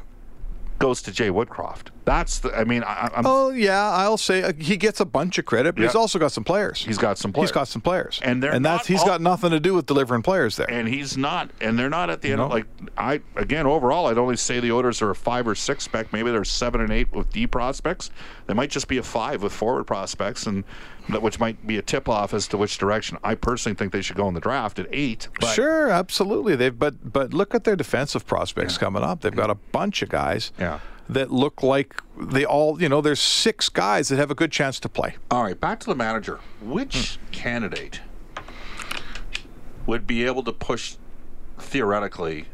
goes 0.80 1.00
to 1.02 1.12
Jay 1.12 1.28
Woodcroft. 1.28 1.88
That's 2.04 2.40
the. 2.40 2.52
I 2.52 2.64
mean, 2.64 2.82
I, 2.82 3.08
I'm. 3.14 3.24
Oh 3.24 3.50
yeah, 3.50 3.88
I'll 3.92 4.16
say 4.16 4.42
uh, 4.42 4.52
he 4.58 4.76
gets 4.76 4.98
a 4.98 5.04
bunch 5.04 5.38
of 5.38 5.44
credit, 5.44 5.76
but 5.76 5.82
he's 5.84 5.94
also 5.94 6.18
got 6.18 6.32
some 6.32 6.42
players. 6.42 6.84
He's 6.84 6.98
got 6.98 7.18
some 7.18 7.32
players. 7.32 7.50
He's 7.50 7.54
got 7.54 7.68
some 7.68 7.80
players, 7.82 8.18
And 8.24 8.42
they're 8.42 8.50
and 8.52 8.64
that's 8.64 8.88
he's 8.88 9.00
all- 9.00 9.06
got 9.06 9.20
nothing 9.20 9.50
to 9.50 9.60
do 9.60 9.74
with 9.74 9.86
delivering 9.86 10.22
players 10.22 10.56
there. 10.56 10.68
and 10.68 10.88
he's 10.88 11.16
not, 11.16 11.50
and 11.60 11.78
they're 11.78 11.88
not 11.90 12.10
at 12.10 12.22
the 12.22 12.30
end. 12.30 12.38
No. 12.38 12.46
Of, 12.46 12.50
like 12.50 12.66
I 12.98 13.20
again, 13.36 13.66
overall, 13.66 14.06
I'd 14.08 14.18
only 14.18 14.36
say 14.36 14.58
the 14.58 14.72
orders 14.72 15.00
are 15.02 15.10
a 15.10 15.14
five 15.14 15.46
or 15.46 15.54
six 15.54 15.84
spec. 15.84 16.12
Maybe 16.12 16.32
they're 16.32 16.44
seven 16.44 16.80
and 16.80 16.90
eight 16.90 17.12
with 17.12 17.30
D 17.30 17.46
prospects. 17.46 18.10
They 18.48 18.54
might 18.54 18.70
just 18.70 18.88
be 18.88 18.98
a 18.98 19.02
five 19.04 19.42
with 19.44 19.52
forward 19.52 19.84
prospects, 19.84 20.46
and 20.46 20.64
which 21.08 21.40
might 21.40 21.66
be 21.66 21.76
a 21.78 21.82
tip 21.82 22.08
off 22.08 22.32
as 22.34 22.46
to 22.48 22.56
which 22.56 22.78
direction. 22.78 23.18
I 23.24 23.34
personally 23.34 23.74
think 23.74 23.92
they 23.92 24.02
should 24.02 24.16
go 24.16 24.28
in 24.28 24.34
the 24.34 24.40
draft 24.40 24.78
at 24.78 24.86
eight. 24.92 25.28
But 25.40 25.54
sure, 25.54 25.88
absolutely. 25.88 26.56
They've 26.56 26.78
but 26.78 27.12
but 27.12 27.32
look 27.34 27.54
at 27.54 27.64
their 27.64 27.76
defensive 27.76 28.26
prospects 28.26 28.78
coming 28.78 29.02
up. 29.02 29.20
They've 29.22 29.34
got 29.34 29.50
a 29.50 29.54
bunch 29.54 30.02
of 30.02 30.08
guys 30.08 30.52
Yeah. 30.58 30.80
that 31.08 31.30
look 31.32 31.62
like 31.62 31.94
they 32.18 32.44
all 32.44 32.80
you 32.80 32.88
know. 32.88 33.00
There's 33.00 33.20
six 33.20 33.68
guys 33.68 34.08
that 34.08 34.16
have 34.18 34.30
a 34.30 34.34
good 34.34 34.52
chance 34.52 34.78
to 34.80 34.88
play. 34.88 35.16
All 35.30 35.42
right, 35.42 35.58
back 35.58 35.80
to 35.80 35.86
the 35.86 35.96
manager. 35.96 36.38
Which 36.62 37.18
candidate 37.32 38.00
would 39.86 40.06
be 40.06 40.24
able 40.24 40.42
to 40.44 40.52
push 40.52 40.96
theoretically 41.58 42.46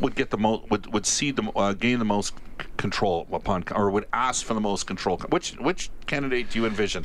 would 0.00 0.14
get 0.14 0.30
the 0.30 0.38
most 0.38 0.68
would 0.70 0.92
would 0.92 1.06
see 1.06 1.30
the 1.30 1.42
uh, 1.54 1.72
gain 1.74 1.98
the 1.98 2.04
most 2.04 2.34
control 2.76 3.26
upon 3.32 3.64
or 3.74 3.90
would 3.90 4.06
ask 4.12 4.44
for 4.44 4.54
the 4.54 4.60
most 4.60 4.86
control? 4.86 5.18
Which 5.28 5.52
which 5.58 5.90
candidate 6.06 6.50
do 6.50 6.58
you 6.58 6.66
envision? 6.66 7.04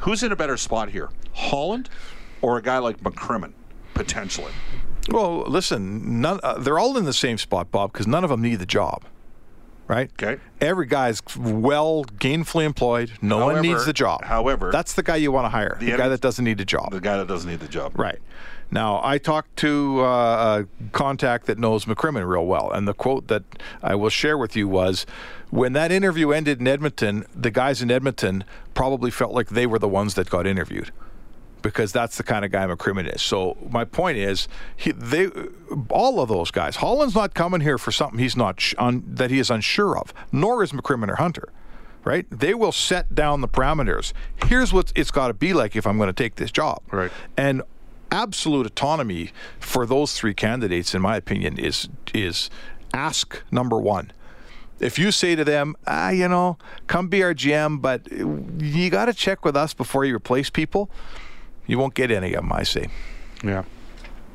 Who's 0.00 0.22
in 0.22 0.32
a 0.32 0.36
better 0.36 0.56
spot 0.56 0.90
here, 0.90 1.10
Holland 1.34 1.88
or 2.40 2.56
a 2.56 2.62
guy 2.62 2.78
like 2.78 2.98
McCrimmon 3.00 3.52
potentially? 3.94 4.52
Well, 5.10 5.40
listen, 5.46 6.20
none, 6.20 6.40
uh, 6.42 6.58
they're 6.58 6.78
all 6.78 6.96
in 6.96 7.04
the 7.04 7.12
same 7.12 7.36
spot, 7.36 7.70
Bob, 7.70 7.92
because 7.92 8.06
none 8.06 8.24
of 8.24 8.30
them 8.30 8.40
need 8.40 8.56
the 8.56 8.66
job, 8.66 9.04
right? 9.90 10.10
Okay. 10.22 10.40
Every 10.60 10.86
guy's 10.86 11.20
well 11.36 12.04
gainfully 12.04 12.64
employed. 12.64 13.10
No 13.20 13.44
one 13.44 13.60
needs 13.60 13.84
the 13.84 13.92
job. 13.92 14.24
however, 14.24 14.70
that's 14.70 14.94
the 14.94 15.02
guy 15.02 15.16
you 15.16 15.32
want 15.32 15.46
to 15.46 15.48
hire. 15.48 15.76
The, 15.80 15.90
the 15.90 15.96
guy 15.96 16.08
that 16.08 16.20
doesn't 16.20 16.44
need 16.44 16.60
a 16.60 16.64
job. 16.64 16.92
The 16.92 17.00
guy 17.00 17.16
that 17.16 17.26
doesn't 17.26 17.50
need 17.50 17.58
the 17.58 17.68
job. 17.68 17.98
Right. 17.98 18.20
Now, 18.70 19.00
I 19.02 19.18
talked 19.18 19.56
to 19.56 20.00
uh, 20.02 20.62
a 20.62 20.88
contact 20.92 21.46
that 21.46 21.58
knows 21.58 21.86
McCrimmon 21.86 22.28
real 22.28 22.46
well, 22.46 22.70
and 22.70 22.86
the 22.86 22.94
quote 22.94 23.26
that 23.26 23.42
I 23.82 23.96
will 23.96 24.10
share 24.10 24.38
with 24.38 24.54
you 24.54 24.68
was 24.68 25.06
when 25.50 25.72
that 25.72 25.90
interview 25.90 26.30
ended 26.30 26.60
in 26.60 26.68
Edmonton, 26.68 27.26
the 27.34 27.50
guys 27.50 27.82
in 27.82 27.90
Edmonton 27.90 28.44
probably 28.72 29.10
felt 29.10 29.32
like 29.32 29.48
they 29.48 29.66
were 29.66 29.80
the 29.80 29.88
ones 29.88 30.14
that 30.14 30.30
got 30.30 30.46
interviewed 30.46 30.92
because 31.62 31.92
that's 31.92 32.16
the 32.16 32.22
kind 32.22 32.44
of 32.44 32.50
guy 32.50 32.66
McCrimmon 32.66 33.12
is. 33.14 33.22
So, 33.22 33.56
my 33.70 33.84
point 33.84 34.18
is, 34.18 34.48
he, 34.76 34.92
they, 34.92 35.30
all 35.88 36.20
of 36.20 36.28
those 36.28 36.50
guys, 36.50 36.76
Holland's 36.76 37.14
not 37.14 37.34
coming 37.34 37.60
here 37.60 37.78
for 37.78 37.92
something 37.92 38.18
he's 38.18 38.36
not 38.36 38.60
sh- 38.60 38.74
un, 38.78 39.02
that 39.06 39.30
he 39.30 39.38
is 39.38 39.50
unsure 39.50 39.96
of, 39.96 40.12
nor 40.32 40.62
is 40.62 40.72
McCrimmon 40.72 41.08
or 41.08 41.16
Hunter. 41.16 41.52
Right? 42.02 42.26
They 42.30 42.54
will 42.54 42.72
set 42.72 43.14
down 43.14 43.42
the 43.42 43.48
parameters. 43.48 44.14
Here's 44.46 44.72
what 44.72 44.90
it's 44.96 45.10
got 45.10 45.28
to 45.28 45.34
be 45.34 45.52
like 45.52 45.76
if 45.76 45.86
I'm 45.86 45.98
going 45.98 46.08
to 46.08 46.14
take 46.14 46.36
this 46.36 46.50
job. 46.50 46.80
Right. 46.90 47.12
And 47.36 47.62
absolute 48.10 48.66
autonomy 48.66 49.30
for 49.58 49.86
those 49.86 50.14
three 50.14 50.34
candidates, 50.34 50.94
in 50.94 51.02
my 51.02 51.16
opinion, 51.16 51.58
is 51.58 51.88
is 52.14 52.50
ask 52.92 53.42
number 53.50 53.78
one. 53.78 54.12
If 54.80 54.98
you 54.98 55.12
say 55.12 55.36
to 55.36 55.44
them, 55.44 55.76
ah, 55.86 56.08
you 56.08 56.26
know, 56.26 56.56
come 56.86 57.08
be 57.08 57.22
our 57.22 57.34
GM, 57.34 57.82
but 57.82 58.10
you 58.10 58.88
got 58.88 59.06
to 59.06 59.14
check 59.14 59.44
with 59.44 59.54
us 59.56 59.74
before 59.74 60.06
you 60.06 60.16
replace 60.16 60.48
people, 60.48 60.90
you 61.70 61.78
won't 61.78 61.94
get 61.94 62.10
any 62.10 62.34
of 62.34 62.42
them. 62.42 62.52
I 62.52 62.62
see. 62.64 62.86
Yeah. 63.44 63.62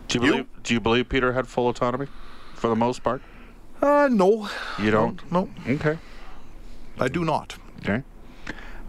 Do 0.08 0.20
you 0.20 0.26
You- 0.26 0.32
believe 0.32 0.46
Do 0.64 0.74
you 0.74 0.80
believe 0.80 1.10
Peter 1.10 1.34
had 1.34 1.48
full 1.48 1.68
autonomy 1.70 2.08
for 2.56 2.68
the 2.70 2.76
most 2.76 3.04
part? 3.04 3.22
Uh, 3.82 4.08
no, 4.12 4.50
You 4.80 4.90
don't. 4.90 5.20
no, 5.32 5.50
Okay. 5.68 5.98
I 7.00 7.08
do 7.10 7.24
not. 7.26 7.58
Okay. 7.84 8.04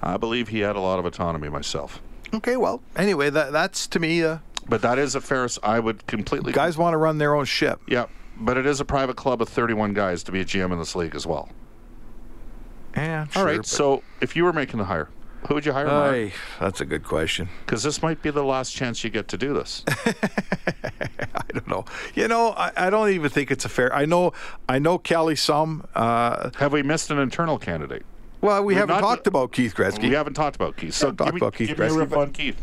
I 0.03 0.17
believe 0.17 0.49
he 0.49 0.61
had 0.61 0.77
a 0.77 0.81
lot 0.81 0.99
of 0.99 1.05
autonomy 1.05 1.49
myself. 1.49 2.01
Okay, 2.33 2.57
well, 2.57 2.81
anyway, 2.97 3.29
that 3.31 3.53
that's 3.53 3.87
to 3.89 3.99
me. 3.99 4.23
Uh, 4.23 4.39
But 4.69 4.81
that 4.83 4.99
is 4.99 5.15
a 5.15 5.21
fair. 5.21 5.49
I 5.63 5.81
would 5.81 6.07
completely. 6.07 6.53
guys 6.53 6.79
want 6.79 6.95
to 6.95 6.99
run 6.99 7.19
their 7.19 7.35
own 7.35 7.45
ship. 7.47 7.81
Yeah, 7.87 8.07
but 8.39 8.57
it 8.57 8.65
is 8.67 8.81
a 8.81 8.85
private 8.85 9.17
club 9.17 9.43
of 9.43 9.49
31 9.49 9.93
guys 9.93 10.23
to 10.25 10.33
be 10.33 10.41
a 10.41 10.45
GM 10.45 10.73
in 10.73 10.79
this 10.79 10.95
league 10.97 11.15
as 11.15 11.27
well. 11.27 11.49
Yeah, 12.97 13.27
All 13.37 13.45
right. 13.45 13.65
So 13.67 14.03
if 14.21 14.35
you 14.37 14.45
were 14.45 14.53
making 14.53 14.79
the 14.79 14.87
hire, 14.87 15.09
who 15.49 15.55
would 15.55 15.67
you 15.67 15.73
hire? 15.73 16.31
That's 16.61 16.81
a 16.81 16.85
good 16.85 17.05
question. 17.05 17.49
Because 17.65 17.83
this 17.83 18.03
might 18.03 18.23
be 18.23 18.31
the 18.31 18.45
last 18.45 18.73
chance 18.75 19.03
you 19.05 19.11
get 19.11 19.29
to 19.29 19.39
do 19.39 19.55
this. 19.55 19.85
I 19.89 21.43
don't 21.53 21.69
know. 21.69 21.85
You 22.15 22.29
know, 22.29 22.51
I, 22.53 22.73
I 22.77 22.91
don't 22.91 23.11
even 23.11 23.31
think 23.31 23.51
it's 23.51 23.65
a 23.65 23.69
fair. 23.69 23.95
I 23.95 24.05
know, 24.07 24.33
I 24.69 24.79
know 24.79 24.99
Kelly 24.99 25.37
some. 25.37 25.87
Uh, 25.95 26.51
Have 26.59 26.73
we 26.73 26.83
missed 26.83 27.11
an 27.11 27.19
internal 27.19 27.59
candidate? 27.59 28.05
well, 28.43 28.61
we 28.63 28.69
We've 28.75 28.77
haven't 28.79 28.97
not- 28.97 29.01
talked 29.01 29.27
about 29.27 29.53
Keith 29.53 29.75
Gretzky. 29.75 30.03
We 30.03 30.11
haven't 30.15 30.35
talked 30.35 30.57
about 30.57 30.77
Keith. 30.77 30.95
So 30.95 31.07
haven't 31.09 31.17
give 31.19 31.27
talked 31.27 31.35
me, 31.35 31.39
about 31.41 31.55
Keith 31.55 31.69
give 31.69 31.79
me 31.79 31.87
a 31.87 31.89
Gretzky, 31.91 32.17
on 32.17 32.33
Keith. 32.33 32.63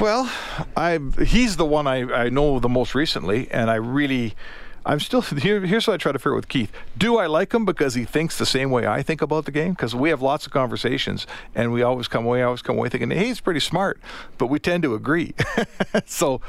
Well, 0.00 0.30
I 0.76 1.00
he's 1.24 1.56
the 1.56 1.64
one 1.64 1.86
I, 1.86 2.02
I 2.24 2.28
know 2.28 2.58
the 2.60 2.68
most 2.68 2.94
recently, 2.94 3.50
and 3.50 3.70
I 3.70 3.76
really, 3.76 4.34
I'm 4.86 5.00
still 5.00 5.20
here. 5.22 5.60
Here's 5.66 5.86
what 5.86 5.94
I 5.94 5.96
try 5.96 6.12
to 6.12 6.18
figure 6.18 6.32
out 6.32 6.36
with 6.36 6.48
Keith: 6.48 6.72
Do 6.96 7.18
I 7.18 7.26
like 7.26 7.52
him 7.52 7.64
because 7.64 7.94
he 7.94 8.04
thinks 8.04 8.38
the 8.38 8.46
same 8.46 8.70
way 8.70 8.86
I 8.86 9.02
think 9.02 9.20
about 9.20 9.44
the 9.44 9.50
game? 9.50 9.72
Because 9.72 9.94
we 9.94 10.08
have 10.10 10.22
lots 10.22 10.46
of 10.46 10.52
conversations, 10.52 11.26
and 11.54 11.72
we 11.72 11.82
always 11.82 12.08
come 12.08 12.24
away, 12.24 12.40
I 12.40 12.44
always 12.44 12.62
come 12.62 12.78
away 12.78 12.88
thinking 12.88 13.10
hey, 13.10 13.26
he's 13.26 13.40
pretty 13.40 13.60
smart, 13.60 14.00
but 14.38 14.46
we 14.46 14.58
tend 14.58 14.82
to 14.84 14.94
agree. 14.94 15.34
so, 16.06 16.40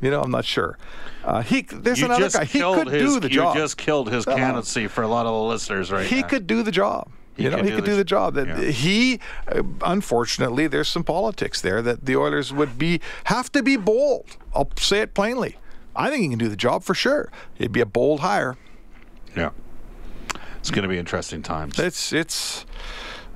you 0.00 0.10
know, 0.10 0.22
I'm 0.22 0.30
not 0.30 0.44
sure. 0.46 0.78
Uh, 1.22 1.42
he 1.42 1.60
there's 1.62 2.00
You 2.00 2.06
another 2.06 2.30
guy. 2.30 2.44
He 2.46 2.60
could 2.60 2.88
his. 2.88 3.02
do 3.14 3.20
the 3.20 3.28
you 3.28 3.34
job. 3.34 3.54
just 3.54 3.76
killed 3.76 4.10
his 4.10 4.26
Uh, 4.26 4.34
candidacy 4.34 4.86
for 4.86 5.02
a 5.02 5.08
lot 5.08 5.26
of 5.26 5.32
the 5.34 5.42
listeners 5.42 5.92
right 5.92 6.06
he 6.06 6.22
now. 6.22 6.28
could 6.28 6.46
do 6.46 6.62
the 6.62 6.72
job. 6.72 7.10
You 7.36 7.48
know, 7.50 7.62
he 7.62 7.70
could 7.70 7.84
do 7.86 7.96
the 7.96 8.04
job. 8.04 8.34
That 8.34 8.48
yeah. 8.48 8.70
he, 8.70 9.18
uh, 9.48 9.62
unfortunately, 9.82 10.66
there's 10.66 10.88
some 10.88 11.04
politics 11.04 11.60
there 11.62 11.80
that 11.82 12.04
the 12.04 12.14
Oilers 12.16 12.52
would 12.52 12.78
be 12.78 13.00
have 13.24 13.50
to 13.52 13.62
be 13.62 13.76
bold. 13.76 14.36
I'll 14.54 14.68
say 14.78 15.00
it 15.00 15.14
plainly. 15.14 15.56
I 15.96 16.08
think 16.10 16.22
he 16.22 16.28
can 16.28 16.38
do 16.38 16.48
the 16.48 16.56
job 16.56 16.82
for 16.82 16.94
sure. 16.94 17.30
It'd 17.58 17.72
be 17.72 17.80
a 17.80 17.86
bold 17.86 18.20
hire. 18.20 18.56
Yeah. 19.36 19.50
It's 20.58 20.70
going 20.70 20.82
to 20.82 20.88
be 20.88 20.98
interesting 20.98 21.42
times. 21.42 21.78
It's 21.78 22.12
it's 22.12 22.66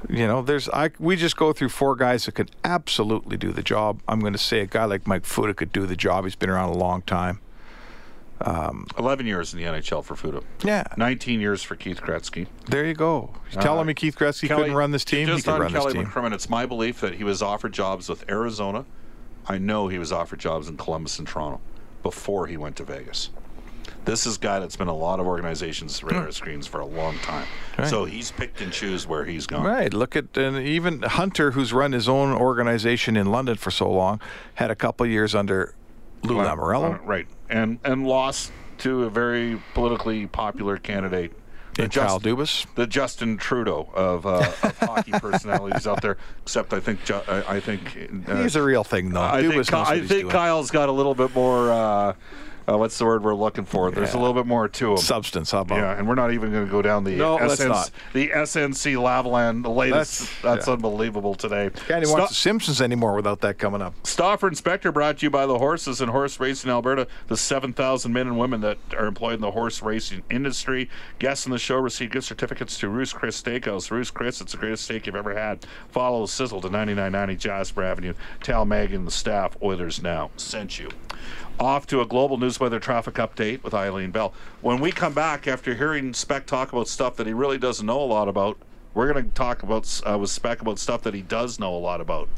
you 0.09 0.27
know 0.27 0.43
there's 0.43 0.69
I 0.69 0.91
we 0.99 1.17
just 1.17 1.37
go 1.37 1.53
through 1.53 1.71
four 1.71 1.97
guys 1.97 2.27
that 2.27 2.33
could 2.33 2.51
absolutely 2.63 3.37
do 3.37 3.51
the 3.53 3.63
job. 3.63 4.01
I'm 4.07 4.21
going 4.21 4.35
to 4.35 4.39
say 4.39 4.61
a 4.61 4.67
guy 4.67 4.85
like 4.85 5.07
Mike 5.07 5.23
Futa 5.23 5.57
could 5.57 5.73
do 5.73 5.87
the 5.87 5.97
job. 5.97 6.25
He's 6.25 6.37
been 6.37 6.51
around 6.51 6.69
a 6.71 6.77
long 6.79 7.03
time. 7.03 7.41
Um, 8.41 8.87
11 8.99 9.27
years 9.27 9.55
in 9.55 9.61
the 9.61 9.65
NHL 9.65 10.05
for 10.05 10.17
Futa. 10.17 10.43
Yeah. 10.63 10.85
19 10.99 11.41
years 11.41 11.63
for 11.63 11.77
Keith 11.77 12.03
Gretzky. 12.03 12.47
There 12.67 12.85
you 12.85 12.93
go. 12.93 13.31
You're 13.53 13.63
telling 13.63 13.87
me 13.87 13.93
uh, 13.93 13.95
Keith 13.95 14.19
Gretzky 14.19 14.49
Kelly- 14.49 14.63
couldn't 14.65 14.77
run 14.77 14.91
this 14.91 15.05
team? 15.05 15.21
He 15.29 15.33
Just 15.33 15.45
could 15.47 15.55
on 15.55 15.61
run 15.61 15.73
Kelly. 15.73 15.95
McCrimmon, 15.95 16.35
it's 16.35 16.51
my 16.51 16.67
belief 16.67 17.01
that 17.01 17.15
he 17.15 17.25
was 17.25 17.41
offered 17.41 17.73
jobs 17.73 18.09
with 18.09 18.29
Arizona. 18.29 18.85
I 19.47 19.59
know 19.59 19.89
he 19.89 19.99
was 19.99 20.11
offered 20.13 20.41
jobs 20.41 20.69
in 20.69 20.77
Columbus 20.77 21.19
and 21.19 21.29
Toronto 21.29 21.61
before 22.05 22.47
he 22.47 22.57
went 22.57 22.77
to 22.77 22.85
Vegas. 22.85 23.31
This 24.05 24.27
is 24.27 24.37
a 24.37 24.39
guy 24.39 24.59
that's 24.59 24.77
been 24.77 24.89
a 24.89 24.95
lot 24.95 25.19
of 25.19 25.27
organizations' 25.27 26.05
radar 26.05 26.31
screens 26.31 26.67
for 26.67 26.81
a 26.81 26.87
long 26.87 27.19
time. 27.21 27.47
Right. 27.79 27.89
So 27.89 28.05
he's 28.05 28.31
picked 28.31 28.61
and 28.61 28.71
choose 28.71 29.07
where 29.07 29.25
he's 29.25 29.47
gone. 29.47 29.65
Right. 29.65 29.93
Look 29.93 30.15
at 30.15 30.37
and 30.37 30.59
even 30.59 31.01
Hunter, 31.03 31.53
who's 31.53 31.73
run 31.73 31.93
his 31.93 32.09
own 32.09 32.33
organization 32.33 33.17
in 33.17 33.33
London 33.33 33.57
for 33.57 33.71
so 33.71 33.91
long, 33.91 34.21
had 34.55 34.71
a 34.71 34.77
couple 34.77 35.07
years 35.07 35.35
under 35.35 35.75
Lou 36.23 36.37
Lamoriello. 36.37 37.01
uh, 37.01 37.03
right, 37.03 37.27
and 37.49 37.79
and 37.83 38.07
lost 38.07 38.53
to 38.79 39.05
a 39.05 39.11
very 39.11 39.61
politically 39.73 40.27
popular 40.27 40.77
candidate, 40.77 41.33
the 41.75 41.85
and 41.85 41.93
Kyle 41.93 42.21
Dubas. 42.21 42.67
the 42.75 42.87
Justin 42.87 43.37
Trudeau 43.37 43.89
of, 43.95 44.27
uh, 44.27 44.51
of 44.63 44.79
hockey 44.81 45.13
personalities 45.13 45.87
out 45.87 46.01
there. 46.03 46.17
Except 46.43 46.73
I 46.73 46.81
think 46.81 47.05
Ju- 47.05 47.21
I, 47.29 47.57
I 47.57 47.61
think 47.61 47.99
uh, 48.29 48.43
He's 48.43 48.57
a 48.57 48.63
real 48.63 48.85
thing, 48.85 49.11
though. 49.11 49.21
I 49.21 49.43
Dubas 49.43 49.53
think, 49.53 49.67
Ky- 49.69 49.75
I 49.77 50.07
think. 50.07 50.31
Kyle's 50.31 50.71
got 50.71 50.89
a 50.89 50.93
little 50.93 51.15
bit 51.15 51.35
more. 51.35 51.71
Uh, 51.73 52.15
uh, 52.69 52.79
what's 52.79 52.97
the 52.99 53.05
word 53.05 53.23
we're 53.23 53.35
looking 53.35 53.65
for? 53.65 53.91
There's 53.91 54.15
a 54.15 54.19
little 54.19 54.35
bit 54.35 54.47
more 54.47 54.69
to 54.69 54.93
him. 54.93 54.97
Substance. 54.97 55.51
How 55.51 55.61
about? 55.61 55.77
Yeah, 55.79 55.99
and 55.99 56.09
we're 56.09 56.15
not 56.15 56.33
even 56.33 56.51
going 56.53 56.65
to 56.67 56.71
go 56.71 56.83
down 56.83 57.05
the 57.05 57.13
No, 57.17 57.39
SNC, 57.39 57.69
not. 57.69 57.91
the 58.13 58.29
SNC 58.31 58.95
Lavalin. 58.97 59.63
The 59.63 59.71
latest. 59.71 60.21
That's, 60.21 60.43
That's- 60.43 60.67
yeah. 60.67 60.73
unbelievable 60.75 61.35
today. 61.35 61.71
Can't 61.75 61.91
even 62.03 62.07
Sto- 62.07 62.19
watch 62.21 62.29
The 62.31 62.35
Simpsons 62.35 62.81
anymore 62.81 63.15
without 63.15 63.41
that 63.43 63.59
coming 63.59 63.83
up. 63.83 63.95
Stauffer 64.07 64.47
and 64.49 64.57
Spector 64.57 64.93
brought 64.93 65.19
to 65.19 65.27
you 65.27 65.31
by 65.31 65.47
the 65.47 65.59
horses 65.59 66.01
and 66.01 66.11
horse 66.11 66.41
racing 66.41 66.71
Alberta, 66.71 67.07
the 67.29 67.37
7,000 67.37 68.13
men 68.13 68.27
and 68.27 68.39
women 68.39 68.61
that 68.63 68.79
are 68.97 69.07
employed 69.07 69.35
in 69.35 69.41
the 69.41 69.51
horse 69.51 69.83
racing 69.83 70.23
industry. 70.31 70.89
Guests 71.19 71.47
in 71.47 71.53
the 71.53 71.59
show 71.59 71.77
receive 71.77 72.11
gift 72.11 72.27
certificates 72.27 72.79
to 72.79 72.89
Ruth's 72.89 73.13
Chris 73.13 73.41
Steakhouse. 73.43 73.91
Ruth's 73.91 74.11
Chris, 74.11 74.41
it's 74.41 74.53
the 74.53 74.59
greatest 74.59 74.85
steak 74.85 75.07
you've 75.07 75.17
ever 75.17 75.35
had. 75.39 75.67
Follow 75.91 76.27
Sizzle 76.27 76.61
to 76.63 76.71
9990 76.71 77.37
Jasper 77.37 77.83
Avenue. 77.83 78.15
Tell 78.43 78.65
Megan 78.65 78.95
and 78.99 79.07
the 79.07 79.11
staff, 79.11 79.57
Oilers 79.63 80.03
Now, 80.03 80.31
sent 80.37 80.79
you. 80.79 80.89
Off 81.61 81.87
to 81.87 82.01
a 82.01 82.07
global 82.07 82.37
news 82.37 82.59
weather 82.59 82.81
traffic 82.81 83.15
update 83.15 83.63
with 83.63 83.75
Eileen 83.75 84.11
Bell. 84.11 84.35
When 84.61 84.81
we 84.81 84.91
come 84.91 85.15
back 85.15 85.47
after 85.47 85.75
hearing 85.75 86.13
Spec 86.13 86.47
talk 86.47 86.73
about 86.73 86.89
stuff 86.89 87.17
that 87.17 87.27
he 87.27 87.33
really 87.33 87.59
doesn't 87.59 87.87
know 87.87 88.01
a 88.01 88.05
lot 88.05 88.29
about, 88.29 88.59
we're 88.93 89.13
going 89.13 89.25
to 89.25 89.31
talk 89.35 89.63
about 89.63 90.01
uh, 90.05 90.19
with 90.19 90.31
Spec 90.31 90.61
about 90.61 90.79
stuff 90.79 91.03
that 91.03 91.15
he 91.15 91.23
does 91.23 91.59
know 91.59 91.75
a 91.75 91.79
lot 91.79 92.01
about 92.01 92.29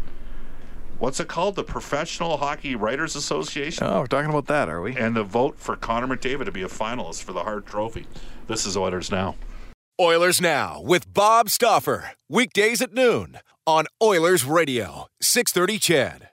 what's 0.98 1.20
it 1.20 1.28
called? 1.28 1.56
The 1.56 1.64
Professional 1.64 2.36
Hockey 2.38 2.74
Writers 2.74 3.16
Association. 3.16 3.86
Oh, 3.86 4.00
we're 4.00 4.06
talking 4.06 4.30
about 4.30 4.46
that, 4.46 4.68
are 4.68 4.82
we? 4.82 4.96
And 4.96 5.16
the 5.16 5.24
vote 5.24 5.58
for 5.58 5.76
Connor 5.76 6.14
McDavid 6.14 6.44
to 6.46 6.52
be 6.52 6.62
a 6.62 6.68
finalist 6.68 7.22
for 7.22 7.32
the 7.32 7.42
Hart 7.42 7.66
Trophy. 7.66 8.06
This 8.46 8.66
is 8.66 8.76
Oilers 8.76 9.10
Now. 9.10 9.36
Oilers 10.00 10.40
Now 10.40 10.80
with 10.82 11.12
Bob 11.12 11.48
Stauffer. 11.48 12.12
Weekdays 12.28 12.82
at 12.82 12.92
noon 12.92 13.38
on 13.66 13.86
Oilers 14.02 14.44
Radio, 14.44 15.06
630 15.20 15.78
CHED. 15.78 16.28